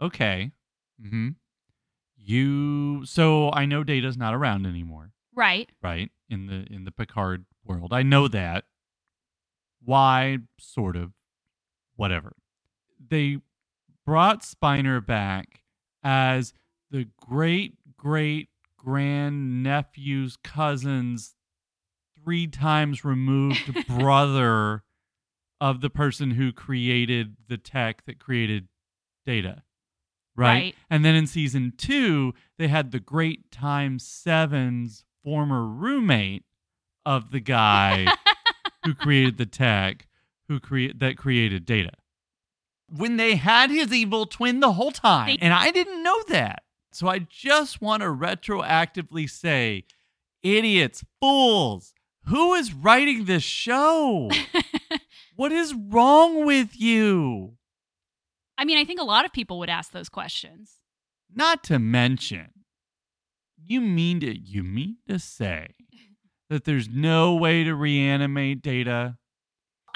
[0.00, 0.52] okay,
[1.00, 1.30] hmm
[2.16, 3.04] you.
[3.04, 5.68] So I know Data's not around anymore, Right.
[5.82, 6.10] right?
[6.30, 8.64] In the in the Picard world, I know that.
[9.82, 10.38] Why?
[10.58, 11.12] Sort of.
[11.96, 12.34] Whatever.
[13.08, 13.38] They
[14.06, 15.64] brought Spiner back
[16.04, 16.52] as
[16.90, 21.34] the great great grand nephew's cousin's
[22.24, 24.82] three times removed brother
[25.60, 28.68] of the person who created the tech that created
[29.26, 29.62] data.
[30.36, 30.52] Right?
[30.52, 30.74] Right.
[30.90, 36.44] And then in season two, they had the great time seven's former roommate
[37.06, 38.06] of the guy
[38.84, 40.06] who created the tech
[40.48, 41.92] who create that created data.
[42.88, 45.38] When they had his evil twin the whole time.
[45.40, 46.64] And I didn't know that.
[46.92, 49.84] So I just want to retroactively say,
[50.42, 51.94] idiots, fools,
[52.26, 54.30] who is writing this show?
[55.36, 57.54] what is wrong with you?
[58.56, 60.78] I mean, I think a lot of people would ask those questions.
[61.34, 62.50] Not to mention,
[63.56, 65.74] you mean to you mean to say
[66.50, 69.16] that there's no way to reanimate data?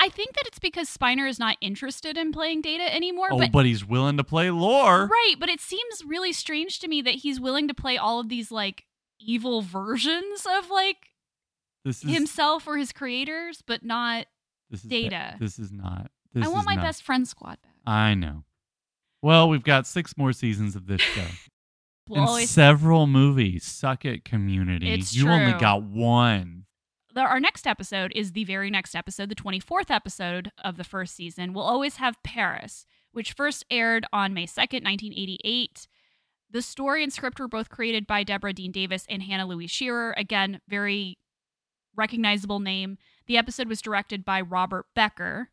[0.01, 3.29] I think that it's because Spiner is not interested in playing Data anymore.
[3.33, 5.07] oh, but but he's willing to play lore.
[5.07, 8.29] right, but it seems really strange to me that he's willing to play all of
[8.29, 8.85] these like
[9.19, 11.08] evil versions of like
[11.89, 14.27] This is himself or his creators, but not.
[14.71, 15.37] this is Data.
[15.41, 16.11] This is not.
[16.35, 17.73] This I want my not- best friend squad back.
[17.87, 18.45] I know.
[19.23, 21.25] Well, we've got six more seasons of this show.
[22.07, 23.65] We'll and always several movies.
[23.65, 24.91] Suck it, community.
[24.93, 26.67] It's you only got one.
[27.15, 31.15] the, our next episode is the very next episode, the 24th episode of the first
[31.17, 31.55] season.
[31.55, 35.89] We'll always have Paris, which first aired on May 2nd, 1988.
[36.51, 40.15] The story and script were both created by Deborah Dean Davis and Hannah Louise Shearer.
[40.17, 41.19] Again, very
[41.99, 42.97] recognizable name.
[43.27, 45.51] The episode was directed by Robert Becker.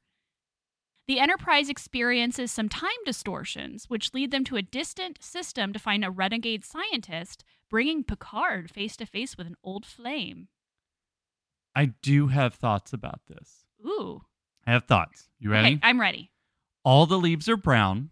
[1.07, 6.05] The Enterprise experiences some time distortions, which lead them to a distant system to find
[6.05, 10.47] a renegade scientist, bringing Picard face to face with an old flame.
[11.75, 13.65] I do have thoughts about this.
[13.85, 14.21] Ooh.
[14.65, 15.27] I have thoughts.
[15.39, 15.73] You ready?
[15.73, 16.31] Okay, I'm ready.
[16.83, 18.11] All the leaves are brown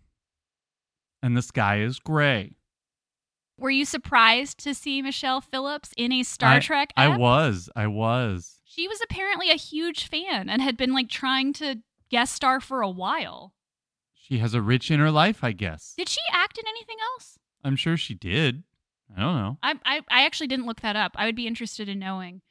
[1.24, 2.58] and the sky is gray.
[3.58, 7.70] Were you surprised to see Michelle Phillips in a Star Trek I was.
[7.76, 8.60] I was.
[8.64, 11.78] She was apparently a huge fan and had been like trying to
[12.10, 13.54] guest star for a while.
[14.14, 15.94] She has a rich inner life, I guess.
[15.98, 17.38] Did she act in anything else?
[17.64, 18.64] I'm sure she did.
[19.16, 19.58] I don't know.
[19.62, 21.12] I I, I actually didn't look that up.
[21.16, 22.42] I would be interested in knowing.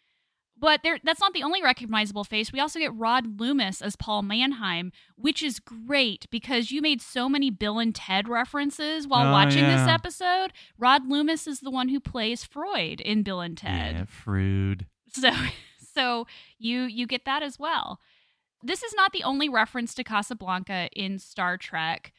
[0.62, 2.52] But there, that's not the only recognizable face.
[2.52, 7.28] We also get Rod Loomis as Paul Mannheim, which is great because you made so
[7.28, 10.52] many Bill and Ted references while Oh, watching this episode.
[10.78, 13.94] Rod Loomis is the one who plays Freud in Bill and Ted.
[13.96, 14.86] Yeah, Frood.
[15.12, 15.32] So
[15.94, 16.26] so
[16.60, 17.98] you you get that as well.
[18.62, 22.12] This is not the only reference to Casablanca in Star Trek.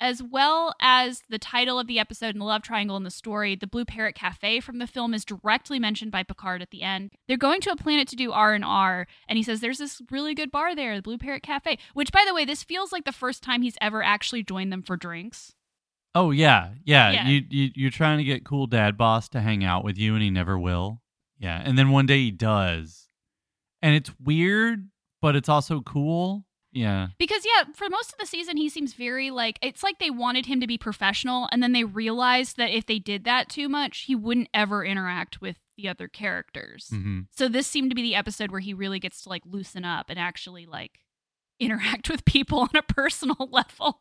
[0.00, 3.54] As well as the title of the episode and the love triangle in the story,
[3.54, 7.10] the Blue Parrot Cafe from the film is directly mentioned by Picard at the end.
[7.28, 10.00] They're going to a planet to do R and R, and he says there's this
[10.10, 11.78] really good bar there, the Blue Parrot Cafe.
[11.92, 14.82] Which, by the way, this feels like the first time he's ever actually joined them
[14.82, 15.52] for drinks.
[16.14, 17.10] Oh yeah, yeah.
[17.10, 17.28] Yeah.
[17.28, 20.22] You, you you're trying to get cool dad boss to hang out with you, and
[20.22, 21.02] he never will.
[21.38, 23.08] Yeah, and then one day he does,
[23.82, 24.88] and it's weird,
[25.20, 26.46] but it's also cool.
[26.72, 30.10] Yeah, Because yeah, for most of the season he seems very like it's like they
[30.10, 33.68] wanted him to be professional and then they realized that if they did that too
[33.68, 36.88] much, he wouldn't ever interact with the other characters.
[36.90, 39.84] hmm So this seemed to be the episode where he really gets to like loosen
[39.84, 41.00] up and actually like
[41.58, 44.00] interact with people on a personal level.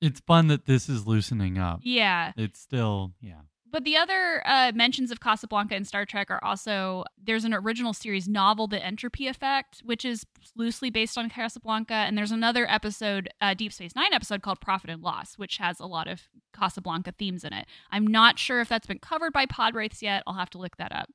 [0.00, 1.80] it's fun that this is loosening up.
[1.82, 2.32] Yeah.
[2.36, 3.40] It's still yeah.
[3.74, 7.92] But the other uh, mentions of Casablanca in Star Trek are also there's an original
[7.92, 13.30] series novel, The Entropy Effect, which is loosely based on Casablanca, and there's another episode,
[13.40, 17.14] uh, Deep Space Nine episode called Profit and Loss, which has a lot of Casablanca
[17.18, 17.66] themes in it.
[17.90, 20.22] I'm not sure if that's been covered by Podwraiths yet.
[20.24, 21.08] I'll have to look that up.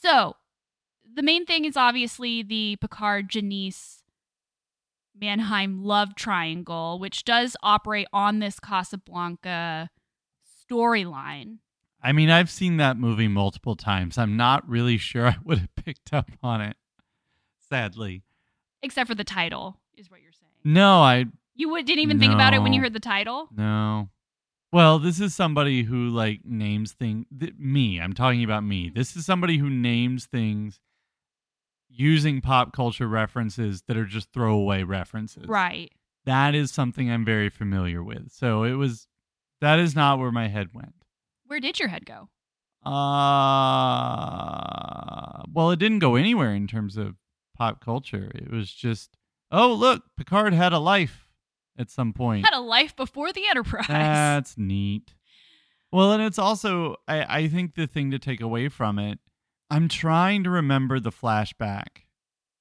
[0.00, 0.36] So,
[1.12, 4.04] the main thing is obviously the Picard Janice
[5.20, 9.90] Mannheim love triangle, which does operate on this Casablanca
[10.70, 11.58] storyline.
[12.02, 14.18] I mean, I've seen that movie multiple times.
[14.18, 16.76] I'm not really sure I would have picked up on it.
[17.68, 18.22] Sadly.
[18.82, 20.52] Except for the title, is what you're saying.
[20.64, 21.24] No, I
[21.54, 23.48] You would, didn't even think about it when you heard the title?
[23.54, 24.08] no.
[24.72, 27.24] Well, this is somebody who like names things.
[27.38, 28.88] Th- me, I'm talking about me.
[28.88, 28.94] Hmm.
[28.94, 30.80] This is somebody who names things
[31.88, 35.46] using pop culture references that are just throwaway references.
[35.46, 35.92] Right.
[36.26, 38.32] That is something I'm very familiar with.
[38.32, 39.06] So it was.
[39.60, 40.94] That is not where my head went.
[41.46, 42.28] Where did your head go?
[44.06, 47.16] Uh, well, it didn't go anywhere in terms of
[47.56, 48.30] pop culture.
[48.34, 49.16] It was just,
[49.50, 51.30] oh, look, Picard had a life
[51.78, 52.44] at some point.
[52.44, 53.86] Had a life before the Enterprise.
[53.88, 55.14] That's neat.
[55.92, 59.18] Well, and it's also, I, I think the thing to take away from it,
[59.70, 62.02] I'm trying to remember the flashback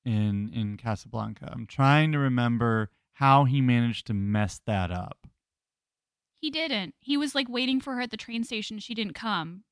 [0.03, 1.49] in in Casablanca.
[1.51, 5.27] I'm trying to remember how he managed to mess that up.
[6.37, 6.93] He didn't.
[6.99, 8.79] He was like waiting for her at the train station.
[8.79, 9.63] She didn't come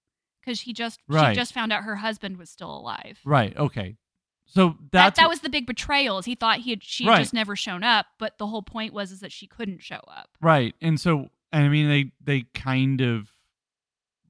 [0.42, 1.32] because he just Right.
[1.34, 3.20] she just found out her husband was still alive.
[3.26, 3.56] Right.
[3.58, 3.98] Okay.
[4.46, 6.18] So That, that's that was the big betrayal.
[6.20, 7.20] Is he thought he had she Right.
[7.20, 10.30] just never shown up, but the whole point was is that she couldn't show up.
[10.42, 10.76] Right.
[10.82, 13.32] And so I mean they they kind of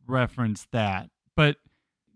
[0.08, 1.10] reference that.
[1.36, 1.58] But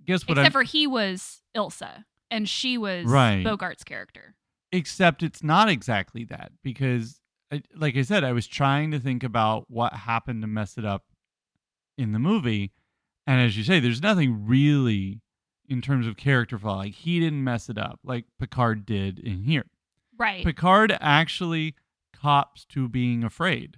[0.06, 3.44] guess what Except I'm for he was Ilsa and she was Right.
[3.46, 4.36] Bogart's character.
[4.72, 7.20] except it's not exactly that because
[7.52, 10.86] I, like I said I was trying to think about what happened to mess it
[10.86, 11.06] up
[11.98, 12.74] in the movie
[13.26, 15.22] and as you say there's nothing really
[15.70, 19.44] in terms of character flaw like he didn't mess it up like Picard did in
[19.44, 19.66] here.
[20.18, 20.44] Right.
[20.44, 21.76] Picard actually
[22.14, 23.78] cops to being afraid.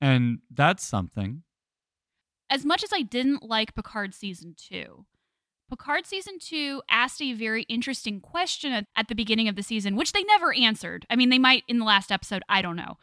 [0.00, 1.42] And that's something.
[2.50, 5.06] as much as I didn't like Picard season two,
[5.68, 9.96] Picard season two asked a very interesting question at, at the beginning of the season,
[9.96, 11.06] which they never answered.
[11.10, 12.98] I mean, they might in the last episode, I don't know.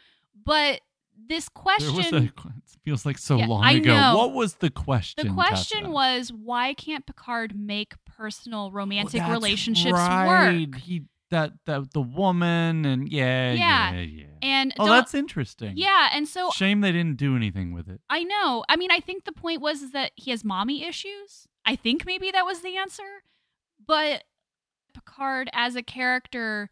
[0.46, 0.82] But
[1.28, 2.30] this question a
[2.84, 3.96] feels like so Yeah, long I ago.
[3.96, 4.18] know.
[4.18, 5.28] What was the question?
[5.28, 5.92] the question Tessa?
[5.92, 10.68] was why can't Picard make personal romantic relationships right.
[10.68, 10.76] work?
[10.80, 13.94] He that that the woman and yeah, Yeah.
[13.94, 14.26] yeah, yeah.
[14.42, 15.74] And oh, that's interesting.
[15.78, 18.02] yeah, and so Shame they didn't do anything with it.
[18.10, 18.64] I know.
[18.70, 21.48] I mean, I think the point was is that he has mommy issues.
[21.66, 23.24] I think maybe that was the answer.
[23.86, 24.24] But
[24.94, 26.70] Picard as a character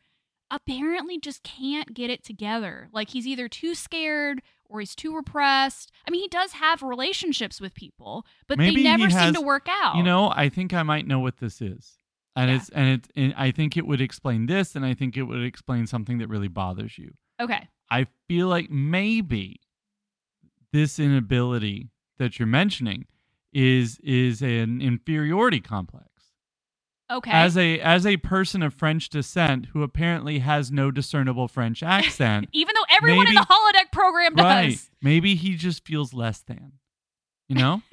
[0.49, 2.89] apparently just can't get it together.
[2.91, 5.91] Like he's either too scared or he's too repressed.
[6.07, 9.41] I mean, he does have relationships with people, but Maybe they he never seem to
[9.41, 9.95] work out.
[9.95, 11.97] You know, I think I might know what this is.
[12.35, 12.55] And Yeah.
[12.57, 15.43] it's and it and I think it would explain this and I think it would
[15.43, 17.11] explain something that really bothers you.
[17.41, 17.67] Okay.
[17.89, 19.59] I feel like maybe
[20.71, 23.05] this inability that you're mentioning
[23.53, 26.07] is is an inferiority complex.
[27.11, 27.31] Okay.
[27.31, 32.47] As a as a person of French descent who apparently has no discernible French accent,
[32.53, 34.45] Even though everyone in the holodeck program does.
[34.45, 34.79] right?
[35.01, 36.73] Maybe he just feels less than.
[37.49, 37.81] You know?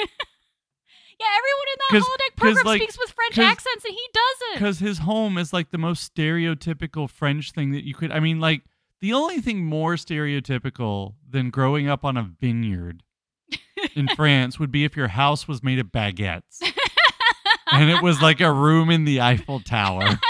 [1.21, 4.55] Yeah, everyone in that holodeck program like- speaks with French accents and he doesn't.
[4.55, 8.12] Because his home is like the most stereotypical French thing that you could.
[8.12, 8.62] I mean, like
[9.01, 13.03] the only thing more stereotypical than growing up on a vineyard
[13.95, 16.61] in France would be if your house was made of baguettes
[17.73, 20.19] and it was like a room in the Eiffel Tower.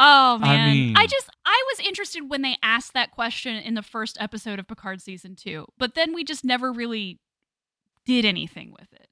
[0.00, 0.70] Oh I man.
[0.70, 4.60] mean- I just I was interested when they asked that question in the first episode
[4.60, 7.18] of Picard season 2, but then we just never really
[8.04, 9.08] did anything with it.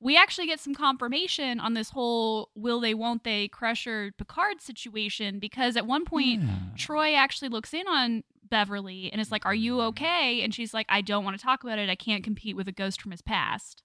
[0.00, 5.38] We actually get some confirmation on this whole will they won't they Crusher Picard situation
[5.38, 6.48] because at one point Yeah.
[6.76, 10.86] Troi actually looks in on Beverly and is like, "Are you okay?" and she's like,
[10.88, 11.90] "I don't want to talk about it.
[11.90, 13.82] I can't compete with a ghost from his past."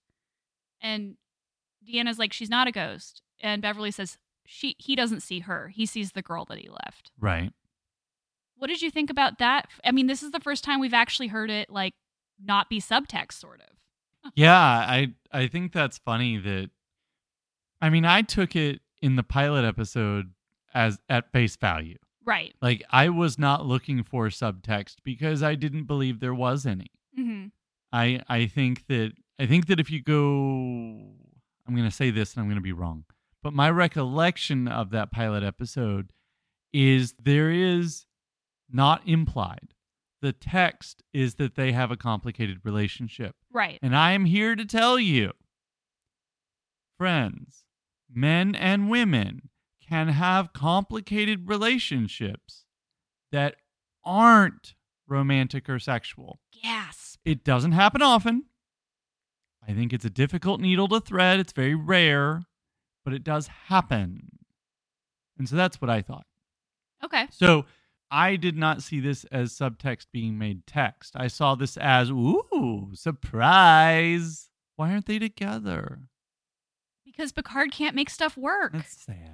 [0.82, 1.16] And
[1.88, 5.70] Deanna's like, "She's not a ghost." And Beverly says, "She he doesn't see her.
[5.70, 7.53] He sees the girl that he left." Right.
[8.55, 9.68] What did you think about that?
[9.86, 11.93] I mean, this is the first time we've actually heard it like
[12.43, 14.32] not be subtext sort of.
[14.36, 16.70] Yeah, I I think that's funny that
[17.82, 20.34] I mean, I took it in the pilot episode
[20.74, 21.97] as at face value.
[22.30, 22.55] Right.
[22.61, 26.91] Like I was not looking for subtext because I didn't believe there was any.
[27.17, 27.51] Mhm.
[27.91, 31.15] I I think that I think that if you go
[31.67, 33.05] I'm going to say this and I'm going to be wrong.
[33.41, 36.11] But my recollection of that pilot episode
[36.73, 38.05] is there is
[38.71, 39.73] not implied,
[40.21, 43.36] The text is that they have a complicated relationship.
[43.51, 43.80] Right.
[43.82, 45.32] And I am here to tell you,
[46.97, 47.63] friends,
[48.13, 49.49] men and women
[49.90, 52.66] can have complicated relationships
[53.32, 53.56] that
[54.06, 54.76] aren't
[55.08, 56.40] romantic or sexual.
[56.54, 57.18] Yes.
[57.26, 58.46] It doesn't happen often.
[59.68, 61.40] I think it's a difficult needle to thread.
[61.40, 62.44] It's very rare,
[63.04, 64.30] but it does happen.
[65.38, 66.26] And so that's what I thought.
[67.04, 67.28] Okay.
[67.32, 67.66] So
[68.12, 71.14] I did not see this as subtext being made text.
[71.16, 74.50] I saw this as, ooh, surprise.
[74.76, 76.00] Why aren't they together?
[77.06, 79.28] Because Picard can't make stuff work That's sad.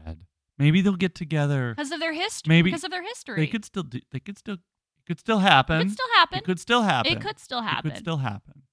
[0.58, 1.74] Maybe they'll get together.
[1.76, 2.49] because of their history.
[2.49, 3.38] Maybe because of their history.
[3.41, 5.82] They could still do, they could still it could still happen.
[5.82, 6.38] It could still happen.
[6.39, 7.12] It could still happen.
[7.12, 7.91] It could still happen.
[7.91, 8.64] It could still happen.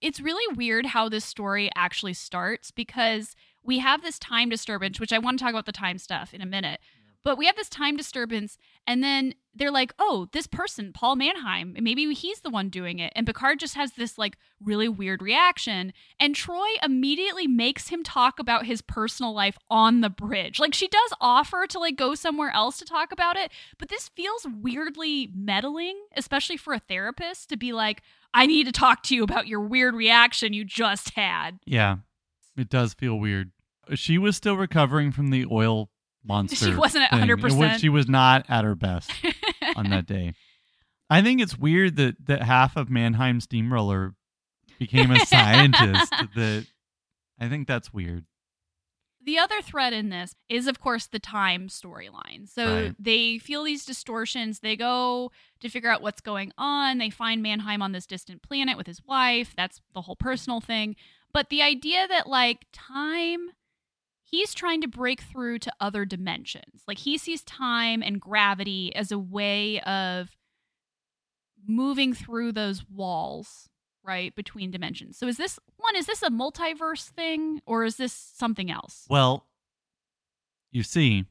[0.00, 5.12] it's really weird how this story actually starts because we have this time disturbance, which
[5.12, 6.80] I want to talk about the time stuff in a minute.
[7.26, 8.56] But we have this time disturbance,
[8.86, 13.12] and then they're like, oh, this person, Paul Mannheim, maybe he's the one doing it.
[13.16, 15.92] And Picard just has this like really weird reaction.
[16.20, 20.60] And Troi immediately makes him talk about his personal life on the bridge.
[20.60, 24.08] Like she does offer to like go somewhere else to talk about it, but this
[24.10, 28.02] feels weirdly meddling, especially for a therapist to be like,
[28.34, 31.58] I need to talk to you about your weird reaction you just had.
[31.66, 31.96] Yeah.
[32.56, 33.50] It does feel weird.
[33.94, 35.90] She was still recovering from the oil
[36.28, 36.56] monster.
[36.66, 37.56] She wasn't at 100%.
[37.58, 39.10] was- She was not at her best
[39.76, 40.34] on that day.
[41.08, 44.14] I think it's weird that that half of Mannheim Steamroller
[44.78, 46.12] became a scientist.
[46.34, 46.66] that
[47.38, 48.24] I think that's weird.
[49.24, 52.48] The other thread in this is, of course, the time storyline.
[52.48, 52.94] So Right.
[52.98, 54.60] they feel these distortions.
[54.60, 56.98] They go to figure out what's going on.
[56.98, 59.52] They find Mannheim on this distant planet with his wife.
[59.56, 60.94] That's the whole personal thing.
[61.32, 63.50] But the idea that, like, time,
[64.26, 66.82] he's trying to break through to other dimensions.
[66.86, 70.28] Like, he sees time and gravity as a way of
[71.66, 73.68] moving through those walls
[74.04, 78.12] right between dimensions so is this one is this a multiverse thing or is this
[78.12, 79.46] something else Well,
[80.70, 81.24] you see,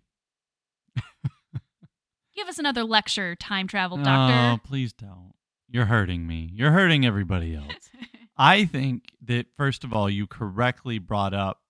[2.35, 5.33] give us another lecture time travel oh, doctor please don't.
[5.69, 6.49] You're hurting me.
[6.53, 7.89] You're hurting everybody else.
[8.37, 11.61] I think that first of all, you correctly brought up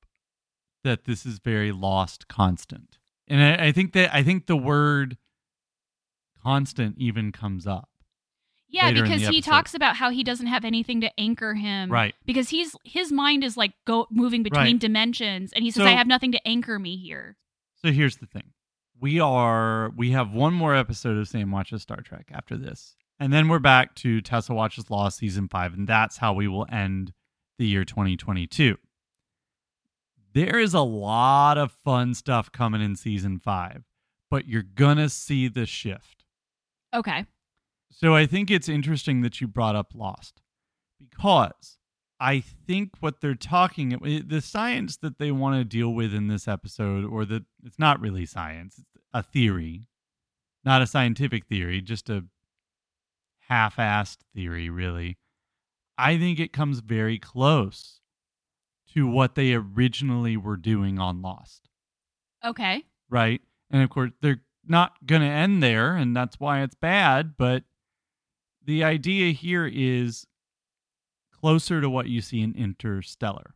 [0.85, 5.17] that this is very lost constant, and I, I think that I think the word
[6.41, 7.89] constant even comes up.
[8.69, 12.13] yeah because he talks about how he doesn't have anything to anchor him Right.
[12.25, 14.79] because he's his mind is like go moving between Right.
[14.79, 17.37] dimensions and he says So- i have nothing to anchor me here
[17.83, 18.51] So here's the thing.
[18.99, 22.95] We are we have one more episode of Sam Watches Star Trek after this.
[23.19, 26.65] And then we're back to Tessa Watches Law season 5 and that's how we will
[26.71, 27.13] end
[27.59, 28.77] the year 2022.
[30.35, 33.85] There is a lot of fun stuff coming in season 5,
[34.29, 36.25] but you're going to see the shift.
[36.93, 37.25] okay
[37.89, 40.41] So I think it's interesting that you brought up Lost
[40.99, 41.77] because
[42.19, 46.49] I think what they're talking the science that they want to deal with in this
[46.49, 49.87] episode or that it's not really science, it's a theory,
[50.65, 52.25] not a scientific theory, just a
[53.47, 55.17] half-assed theory really.
[55.97, 58.01] I think it comes very close
[58.95, 61.69] to what they originally were doing on Lost
[62.43, 63.41] okay right?
[63.71, 67.35] And of course, they're not going to end there, and that's why it's bad.
[67.37, 67.63] But
[68.63, 70.25] the idea here is
[71.31, 73.55] closer to what you see in Interstellar.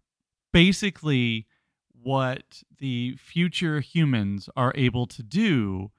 [0.52, 1.48] Basically,
[1.92, 5.92] what the future humans are able to do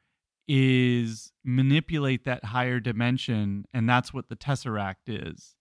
[0.48, 5.54] is manipulate that higher dimension, and that's what the Tesseract is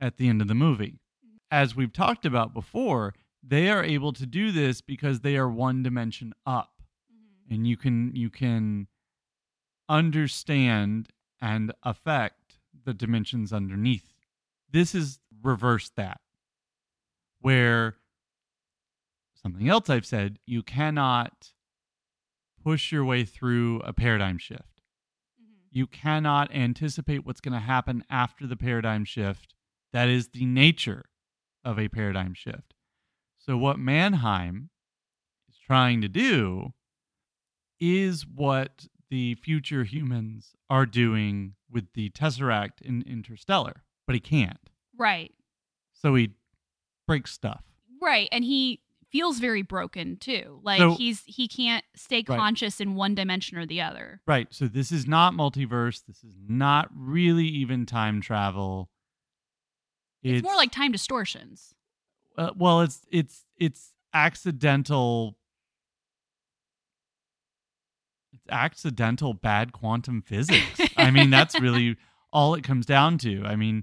[0.00, 1.00] at the end of the movie.
[1.50, 5.82] As we've talked about before, they are able to do this because they are one
[5.82, 6.72] dimension up
[7.10, 7.54] mm-hmm.
[7.54, 8.88] and you can you can
[9.88, 11.08] understand
[11.40, 14.12] and affect the dimensions underneath.
[14.70, 16.20] This is reverse that,
[17.40, 17.96] where
[19.42, 21.52] something else I've said, you cannot
[22.62, 24.82] push your way through a paradigm shift.
[25.40, 25.68] Mm-hmm.
[25.70, 29.54] You cannot anticipate what's going to happen after the paradigm shift.
[29.92, 31.04] That is the nature
[31.68, 32.74] of a paradigm shift.
[33.38, 34.70] So, what Mannheim
[35.48, 36.72] is trying to do
[37.80, 44.58] is what the future humans are doing with the Tesseract in Interstellar, but he can't.
[44.96, 45.32] right
[45.92, 46.30] So he
[47.06, 47.62] breaks stuff.
[48.00, 48.80] right and he
[49.12, 52.38] feels very broken too like So- he's he can't stay Right.
[52.38, 54.52] conscious in one dimension or the other Right.
[54.52, 56.04] So this is not multiverse.
[56.04, 58.90] This is not really even time travel.
[60.22, 61.74] It's more like time distortions
[62.38, 65.36] uh, well, it's it's it's accidental.
[68.32, 70.80] It's accidental bad quantum physics.
[70.96, 71.96] I mean, that's really
[72.32, 73.42] all it comes down to.
[73.44, 73.82] I mean,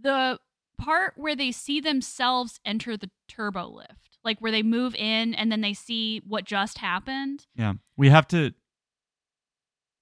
[0.00, 0.40] the
[0.78, 5.52] part where they see themselves enter the turbo lift, like where they move in and
[5.52, 7.46] then they see what just happened.
[7.54, 8.52] yeah, we have to.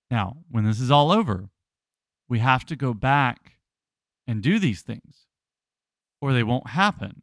[0.09, 1.49] Now, when this is all over,
[2.29, 3.55] we have to go back
[4.27, 5.27] and do these things,
[6.23, 7.21] or they won't happen.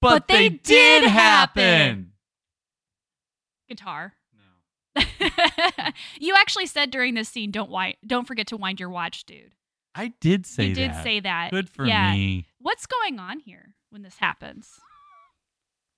[0.00, 2.12] But they did happen.
[3.68, 4.12] Guitar.
[4.96, 5.04] No.
[6.20, 9.54] you actually said during this scene, "Don't wind, don't forget to wind your watch, dude."
[9.94, 11.02] I did say you did that.
[11.02, 11.50] say that.
[11.50, 12.12] Good for yeah.
[12.12, 12.46] me.
[12.58, 14.68] What's going on here when this happens?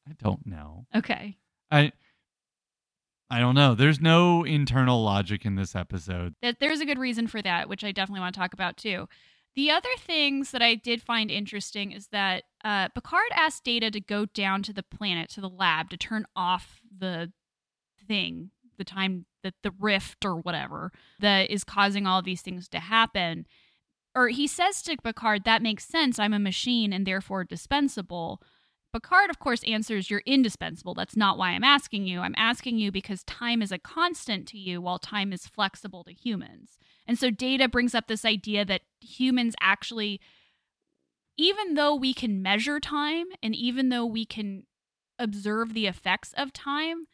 [0.08, 0.86] I don't know.
[0.94, 1.36] Okay.
[1.72, 1.90] I
[3.28, 3.74] I don't know.
[3.74, 6.36] There's no internal logic in this episode.
[6.42, 9.08] That there's a good reason for that, which I definitely want to talk about too.
[9.56, 14.00] The other things that I did find interesting is that uh, Picard asked Data to
[14.00, 17.32] go down to the planet, to the lab, to turn off the
[18.06, 22.80] thing, the time that the rift or whatever that is causing all these things to
[22.80, 23.46] happen.
[24.14, 26.18] Or he says to Picard, that makes sense.
[26.18, 28.42] I'm a machine and therefore dispensable.
[28.92, 30.92] Picard, of course, answers, You're indispensable.
[30.92, 32.20] That's not why I'm asking you.
[32.20, 36.12] I'm asking you because time is a constant to you while time is flexible to
[36.12, 36.78] humans.
[37.06, 40.20] And so Data brings up this idea that humans actually,
[41.36, 44.64] even though we can measure time and even though we can
[45.18, 47.04] observe the effects of time,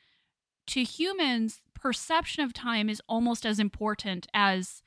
[0.68, 4.82] to humans, perception of time is almost as important as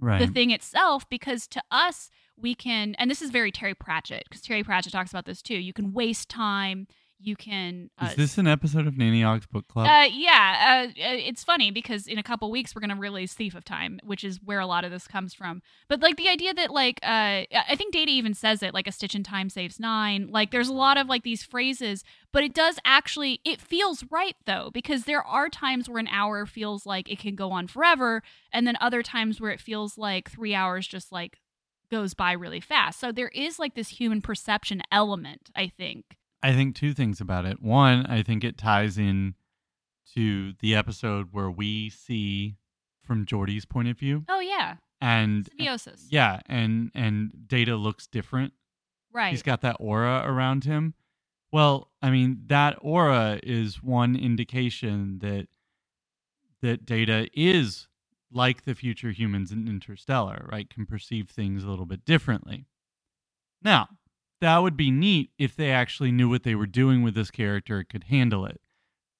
[0.00, 0.20] Right.
[0.20, 4.42] the thing itself because to us we can and this is very terry pratchett because
[4.42, 6.86] terry pratchett talks about this too you can waste time
[7.20, 9.86] you can uh, Is this an episode of Nanny Ogg's book club?
[9.88, 13.54] uh, yeah, uh, uh, it's funny because in a couple weeks we're gonna release Thief
[13.54, 15.62] of Time, which is where a lot of this comes from.
[15.88, 18.92] But like the idea that like uh, I think Data even says it like a
[18.92, 20.28] stitch in time saves nine.
[20.30, 24.36] Like there's a lot of like these phrases, but it does actually it feels right
[24.46, 28.22] though because there are times where an hour feels like it can go on forever,
[28.52, 31.38] and then other times where it feels like three hours just like
[31.90, 33.00] goes by really fast.
[33.00, 36.16] So there is like this human perception element, I think.
[36.42, 37.60] I think two things about it.
[37.62, 39.34] One, I think it ties in
[40.14, 42.56] to the episode where we see
[43.02, 46.06] from Geordi's point of view, Oh yeah, and uh, symbiosis.
[46.10, 48.52] yeah, and and Data looks different.
[49.12, 49.30] right.
[49.30, 50.94] He's got that aura around him.
[51.50, 55.48] Well, I mean, that aura is one indication that
[56.62, 57.88] that Data is
[58.30, 60.68] like the future humans in Interstellar, right?
[60.68, 62.66] Can perceive things a little bit differently.
[63.62, 63.88] Now,
[64.40, 67.84] that would be neat if they actually knew what they were doing with this character,
[67.84, 68.60] could handle it.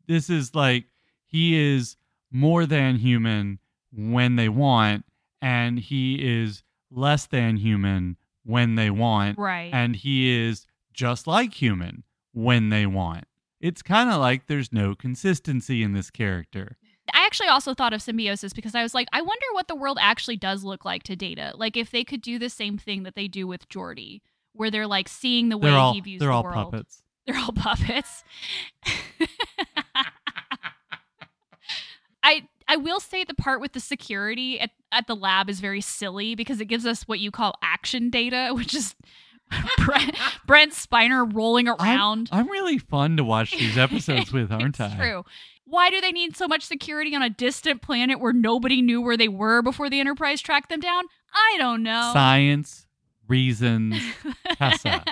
[0.07, 0.87] This is like
[1.27, 1.97] he is
[2.31, 3.59] more than human
[3.93, 5.05] when they want,
[5.43, 9.71] and he is less than human when they want, Right.
[9.73, 13.25] and he is just like human when they want.
[13.61, 16.77] It's kind of like there's no consistency in this character.
[17.13, 19.99] I actually also thought of symbiosis because I was like, I wonder what the world
[20.01, 21.53] actually does look like to Data.
[21.57, 24.21] Like if they could do the same thing that they do with Geordi,
[24.53, 26.73] where they're like seeing the way all he views they're the all world.
[26.73, 27.03] puppets.
[27.27, 28.25] They're all puppets.
[32.23, 35.81] I I will say the part with the security at, at the lab is very
[35.81, 38.95] silly because it gives us what you call action data, which is
[39.79, 40.15] Brent,
[40.47, 42.29] Brent Spiner rolling around.
[42.31, 44.95] I'm really fun to watch these episodes with, aren't I?
[44.97, 45.25] True.
[45.65, 49.17] Why do they need so much security on a distant planet where nobody knew where
[49.17, 51.05] they were before the Enterprise tracked them down?
[51.33, 52.11] I don't know.
[52.13, 52.87] Science,
[53.29, 53.97] reasons,
[54.57, 55.05] Tessa.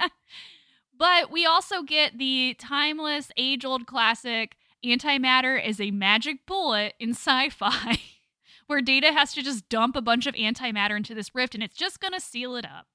[0.98, 7.10] but we also get the timeless, age old classic antimatter is a magic bullet in
[7.10, 8.00] sci fi,
[8.66, 11.76] where Data has to just dump a bunch of antimatter into this rift and it's
[11.76, 12.86] just going to seal it up.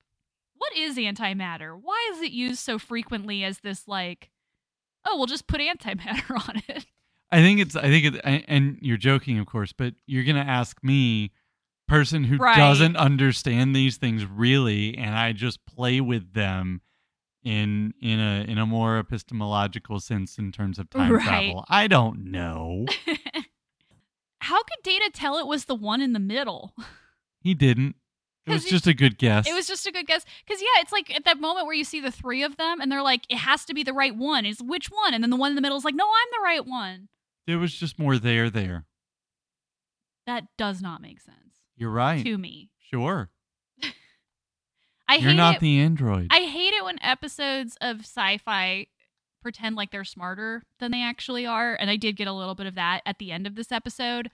[0.57, 1.77] What is antimatter?
[1.81, 4.29] Why is it used so frequently as this, like,
[5.05, 6.85] oh, we'll just put antimatter on it?
[7.31, 7.77] I think it's.
[7.77, 8.45] I think it.
[8.47, 11.31] And you're joking, of course, but you're gonna ask me,
[11.91, 12.55] person who Right.
[12.57, 16.81] doesn't understand these things really, and I just play with them
[17.43, 21.23] in in a in a more epistemological sense in terms of time Right.
[21.25, 21.65] travel.
[21.69, 22.85] I don't know.
[24.39, 26.73] How could Data tell it was the one in the middle?
[27.39, 27.95] He didn't.
[28.47, 29.47] It was he- just a good guess.
[29.47, 30.25] It was just a good guess.
[30.45, 32.91] Because, yeah, it's like at that moment where you see the three of them and
[32.91, 34.45] they're like, it has to be the right one.
[34.45, 35.13] It's which one?
[35.13, 37.07] And then the one in the middle is like, no, I'm the right one.
[37.45, 38.49] There was just more there.
[38.49, 38.85] There.
[40.25, 41.37] That does not make sense
[41.81, 42.23] You're right.
[42.23, 42.69] to me.
[42.91, 43.31] Sure.
[45.09, 45.61] I You're hate not it.
[45.61, 46.27] the android.
[46.29, 48.85] I hate it when episodes of sci-fi
[49.41, 52.67] pretend like they're smarter than they actually are, and I did get a little bit
[52.67, 54.29] of that at the end of this episode.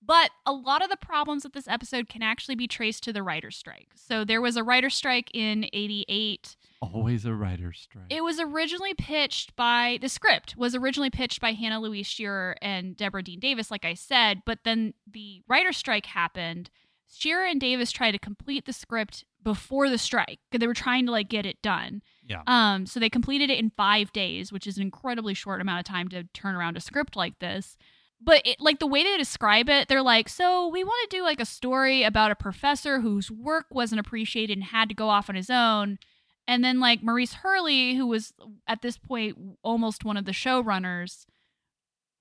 [0.00, 3.24] But a lot of the problems with this episode can actually be traced to the
[3.24, 3.88] writer's strike.
[3.96, 8.06] So there was a writer's strike in 88 Always a writer's strike.
[8.10, 12.96] It was originally pitched by the script was originally pitched by Hannah Louise Shearer and
[12.96, 16.70] Deborah Dean Davis, like I said, but then the writer's strike happened.
[17.14, 20.40] Shearer and Davis tried to complete the script before the strike.
[20.50, 22.02] They were trying to like get it done.
[22.24, 22.42] Yeah.
[22.46, 25.84] Um, so they completed it in five days, which is an incredibly short amount of
[25.84, 27.76] time to turn around a script like this.
[28.24, 31.22] But it, like the way they describe it, they're like, so we want to do
[31.22, 35.28] like a story about a professor whose work wasn't appreciated and had to go off
[35.28, 35.98] on his own.
[36.46, 38.32] And then like Maurice Hurley, who was
[38.66, 41.26] at this point almost one of the showrunners,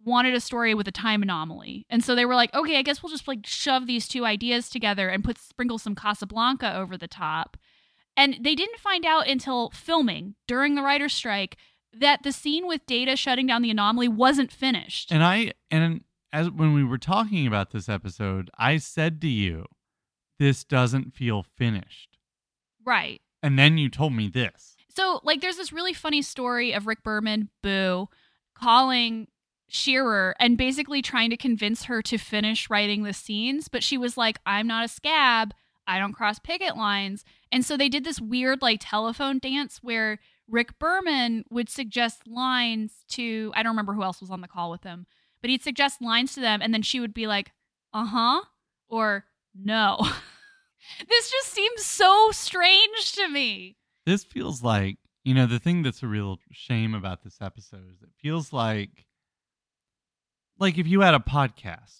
[0.04, 1.86] wanted a story with a time anomaly.
[1.90, 4.70] And so they were like, okay, I guess we'll just like shove these two ideas
[4.70, 7.58] together and put sprinkle some Casablanca over the top.
[8.18, 11.58] And they didn't find out until filming during the writer's strike
[11.94, 15.12] that the scene with Data shutting down the anomaly wasn't finished.
[15.12, 16.02] And I and
[16.34, 19.66] as when we were talking about this episode, I said to you,
[20.40, 22.18] this doesn't feel finished.
[22.86, 23.22] right.
[23.44, 24.76] And then you told me this.
[24.96, 28.08] So, like, there's this really funny story of Rick Berman, Boo,
[28.56, 29.28] calling
[29.74, 33.70] Shearer and basically trying to convince her to finish writing the scenes.
[33.70, 35.54] But she was like, I'm not a scab.
[35.88, 37.24] I don't cross picket lines.
[37.54, 40.20] And so they did this weird, like, telephone dance where
[40.50, 44.72] Rick Berman would suggest lines to, I don't remember who else was on the call
[44.72, 45.06] with him,
[45.42, 46.62] but he'd suggest lines to them.
[46.62, 47.54] And then she would be like,
[47.94, 48.42] uh huh,
[48.90, 49.24] or
[49.56, 50.00] no.
[51.08, 53.78] this just seems so strange to me.
[54.06, 58.02] This feels like, you know, the thing that's a real shame about this episode is
[58.02, 59.06] it feels like
[60.62, 61.98] like if you had a podcast.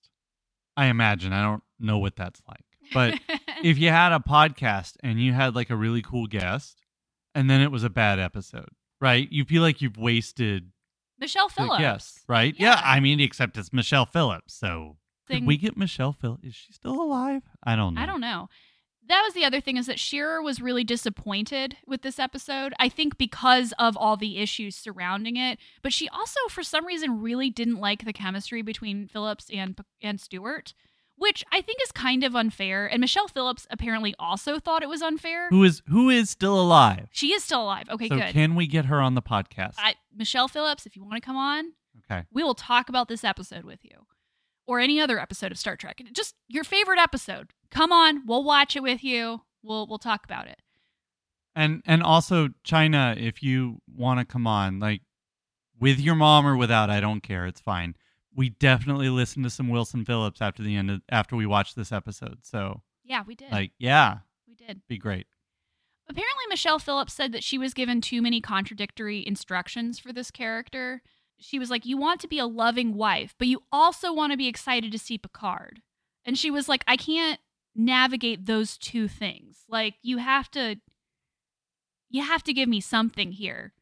[0.78, 2.64] I imagine, I don't know what that's like.
[2.94, 3.20] But
[3.64, 6.80] if you had a podcast and you had like a really cool guest
[7.36, 8.70] and then it was a bad episode,
[9.02, 9.28] right?
[9.30, 10.72] You feel like you've wasted
[11.20, 11.80] Michelle Phillips.
[11.82, 12.56] guest, right?
[12.58, 12.76] Yeah.
[12.76, 12.82] Yeah.
[12.86, 14.54] I mean, except it's Michelle Phillips.
[14.54, 14.96] So
[15.28, 16.46] Thing- did we get Michelle Phillips?
[16.46, 17.42] Is she still alive?
[17.64, 18.02] I don't know.
[18.02, 18.48] I don't know.
[19.08, 22.74] That was the other thing is that Shearer was really disappointed with this episode.
[22.80, 27.22] I think because of all the issues surrounding it, but she also for some reason
[27.22, 30.74] really didn't like the chemistry between Phillips and and Stewart,
[31.18, 32.86] which I think is kind of unfair.
[32.86, 35.50] And Michelle Phillips apparently also thought it was unfair.
[35.50, 37.08] Who is who is still alive?
[37.12, 37.90] She is still alive.
[37.90, 38.34] Okay, so good.
[38.34, 39.76] can we get her on the podcast?
[39.78, 41.74] I, Michelle Phillips, if you want to come on,
[42.06, 42.26] okay.
[42.32, 44.06] we will talk about this episode with you
[44.68, 46.02] or any other episode of Star Trek.
[46.14, 47.52] Just your favorite episode.
[47.70, 49.42] Come on, we'll watch it with you.
[49.64, 50.60] We'll we'll talk about it.
[51.56, 55.02] And and also Chynna, if you want to come on, like
[55.80, 57.46] with your mom or without, I don't care.
[57.46, 57.96] It's fine.
[58.34, 61.92] We definitely listened to some Wilson Phillips after the end of, after we watched this
[61.92, 62.40] episode.
[62.44, 63.52] So Yeah, we did.
[63.52, 64.82] like, yeah, we did.
[64.88, 65.28] be great.
[66.08, 71.02] Apparently Michelle Phillips said that she was given too many contradictory instructions for this character.
[71.42, 74.38] She was like, "You want to be a loving wife, but you also want to
[74.38, 75.82] be excited to see Picard."
[76.24, 77.40] And she was like, "I can't
[77.76, 79.66] navigate those two things.
[79.68, 80.78] Like you have to
[82.10, 83.74] you have to give me something here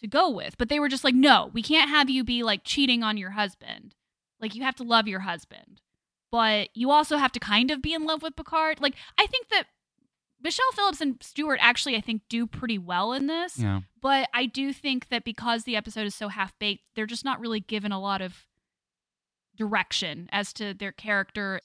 [0.00, 2.64] to go with." But they were just like, "No, we can't have you be like
[2.64, 3.94] cheating on your husband.
[4.40, 5.80] Like you have to love your husband."
[6.32, 8.80] But you also have to kind of be in love with Picard.
[8.80, 9.68] Like I think that
[10.46, 13.58] Michelle Phillips and Stewart actually, I think, do pretty well in this.
[13.58, 13.80] Yeah.
[14.00, 17.40] But I do think that because the episode is so half baked, they're just not
[17.40, 18.46] really given a lot of
[19.56, 21.60] direction as to their character.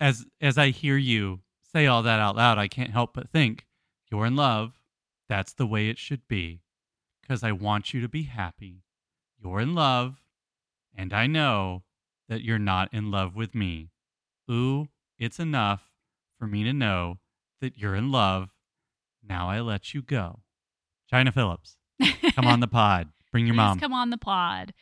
[0.00, 1.38] As as I hear you
[1.72, 3.64] say all that out loud, I can't help but think
[4.10, 4.72] you're in love.
[5.28, 6.62] That's the way it should be.
[7.28, 8.82] Cuz I want you to be happy.
[9.38, 10.20] You're in love,
[10.92, 11.84] and I know
[12.28, 13.92] that you're not in love with me.
[14.50, 15.92] Ooh, it's enough
[16.36, 17.20] for me to know
[17.60, 18.50] that you're in love.
[19.26, 20.40] Now I let you go.
[21.12, 21.76] Chynna Phillips,
[22.34, 23.08] come on the pod.
[23.32, 23.80] Bring your Please mom.
[23.80, 24.72] come on the pod.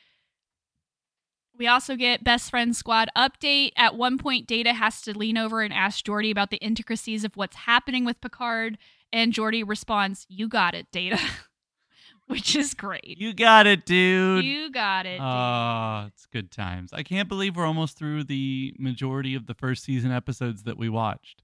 [1.56, 3.70] We also get best friend squad update.
[3.76, 7.36] At one point, Data has to lean over and ask Geordi about the intricacies of
[7.36, 8.76] what's happening with Picard,
[9.12, 11.18] and Geordi responds, "You got it, Data,"
[12.26, 13.18] which is great.
[13.18, 14.44] You got it, dude.
[14.44, 15.20] You got it.
[15.20, 16.92] Oh, it's good times.
[16.92, 20.88] I can't believe we're almost through the majority of the first season episodes that we
[20.88, 21.43] watched.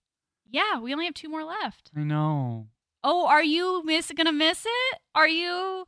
[0.50, 1.90] Yeah, we only have two more left.
[1.96, 2.66] I know.
[3.02, 4.98] Oh, are you miss gonna miss it?
[5.14, 5.86] Are you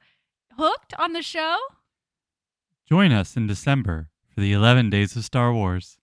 [0.57, 1.57] hooked on the show?
[2.89, 5.99] Join us in December for the 11 Days of Star Wars.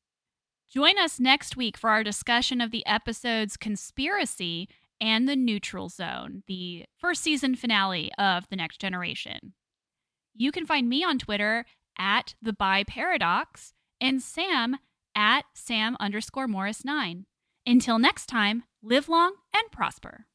[0.71, 4.67] Join us next week for our discussion of the episodes Conspiracy
[5.01, 9.53] and The Neutral Zone, the first season finale of The Next Generation.
[10.35, 11.65] You can find me on Twitter
[11.97, 14.77] at The Bi Paradox and Sam
[15.15, 17.25] at Sam underscore Morris 9.
[17.69, 20.25] Until next time, live long and prosper.